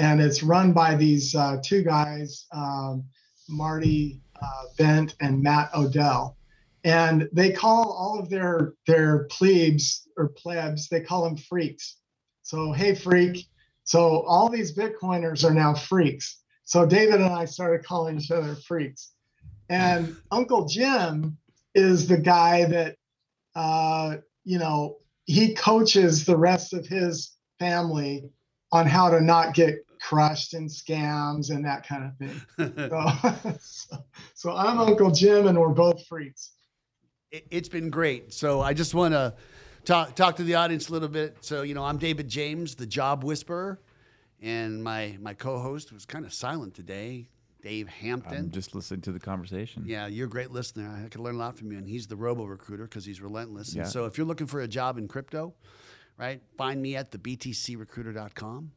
[0.00, 3.04] and it's run by these uh, two guys, um,
[3.50, 6.38] Marty uh, Bent and Matt Odell,
[6.84, 11.96] and they call all of their their plebes or plebs they call them freaks.
[12.42, 13.46] So hey freak.
[13.84, 16.38] So all these Bitcoiners are now freaks.
[16.64, 19.12] So David and I started calling each other freaks,
[19.68, 21.36] and Uncle Jim
[21.74, 22.96] is the guy that
[23.54, 24.96] uh, you know
[25.30, 28.28] he coaches the rest of his family
[28.72, 32.42] on how to not get crushed in scams and that kind of thing.
[32.90, 34.04] so, so,
[34.34, 36.52] so, I'm Uncle Jim, and we're both freaks.
[37.30, 38.32] It, has been great.
[38.32, 39.34] So I just want to
[39.84, 41.36] talk talk to the audience a little bit.
[41.42, 43.78] So you know, I'm David James, the Job Whisperer,
[44.42, 47.28] and my my co-host was kind of silent today.
[47.62, 48.36] Dave Hampton.
[48.36, 49.84] I'm just listening to the conversation.
[49.86, 51.02] Yeah, you're a great listener.
[51.04, 51.78] I can learn a lot from you.
[51.78, 53.74] And he's the robo recruiter because he's relentless.
[53.74, 53.82] Yeah.
[53.82, 55.54] And so if you're looking for a job in crypto,
[56.18, 58.72] right, find me at the btcrecruiter.com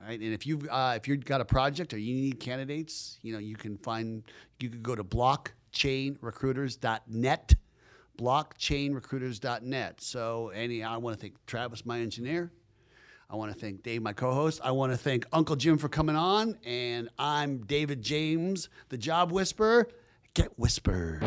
[0.00, 0.20] right?
[0.20, 3.38] And if you've uh, if you've got a project or you need candidates, you know
[3.38, 4.24] you can find
[4.60, 7.54] you can go to blockchainrecruiters.net,
[8.18, 10.00] blockchainrecruiters.net.
[10.00, 12.50] So any I want to thank Travis, my engineer.
[13.30, 14.58] I want to thank Dave, my co host.
[14.64, 16.56] I want to thank Uncle Jim for coming on.
[16.64, 19.86] And I'm David James, the Job Whisperer.
[20.32, 21.22] Get Whispered.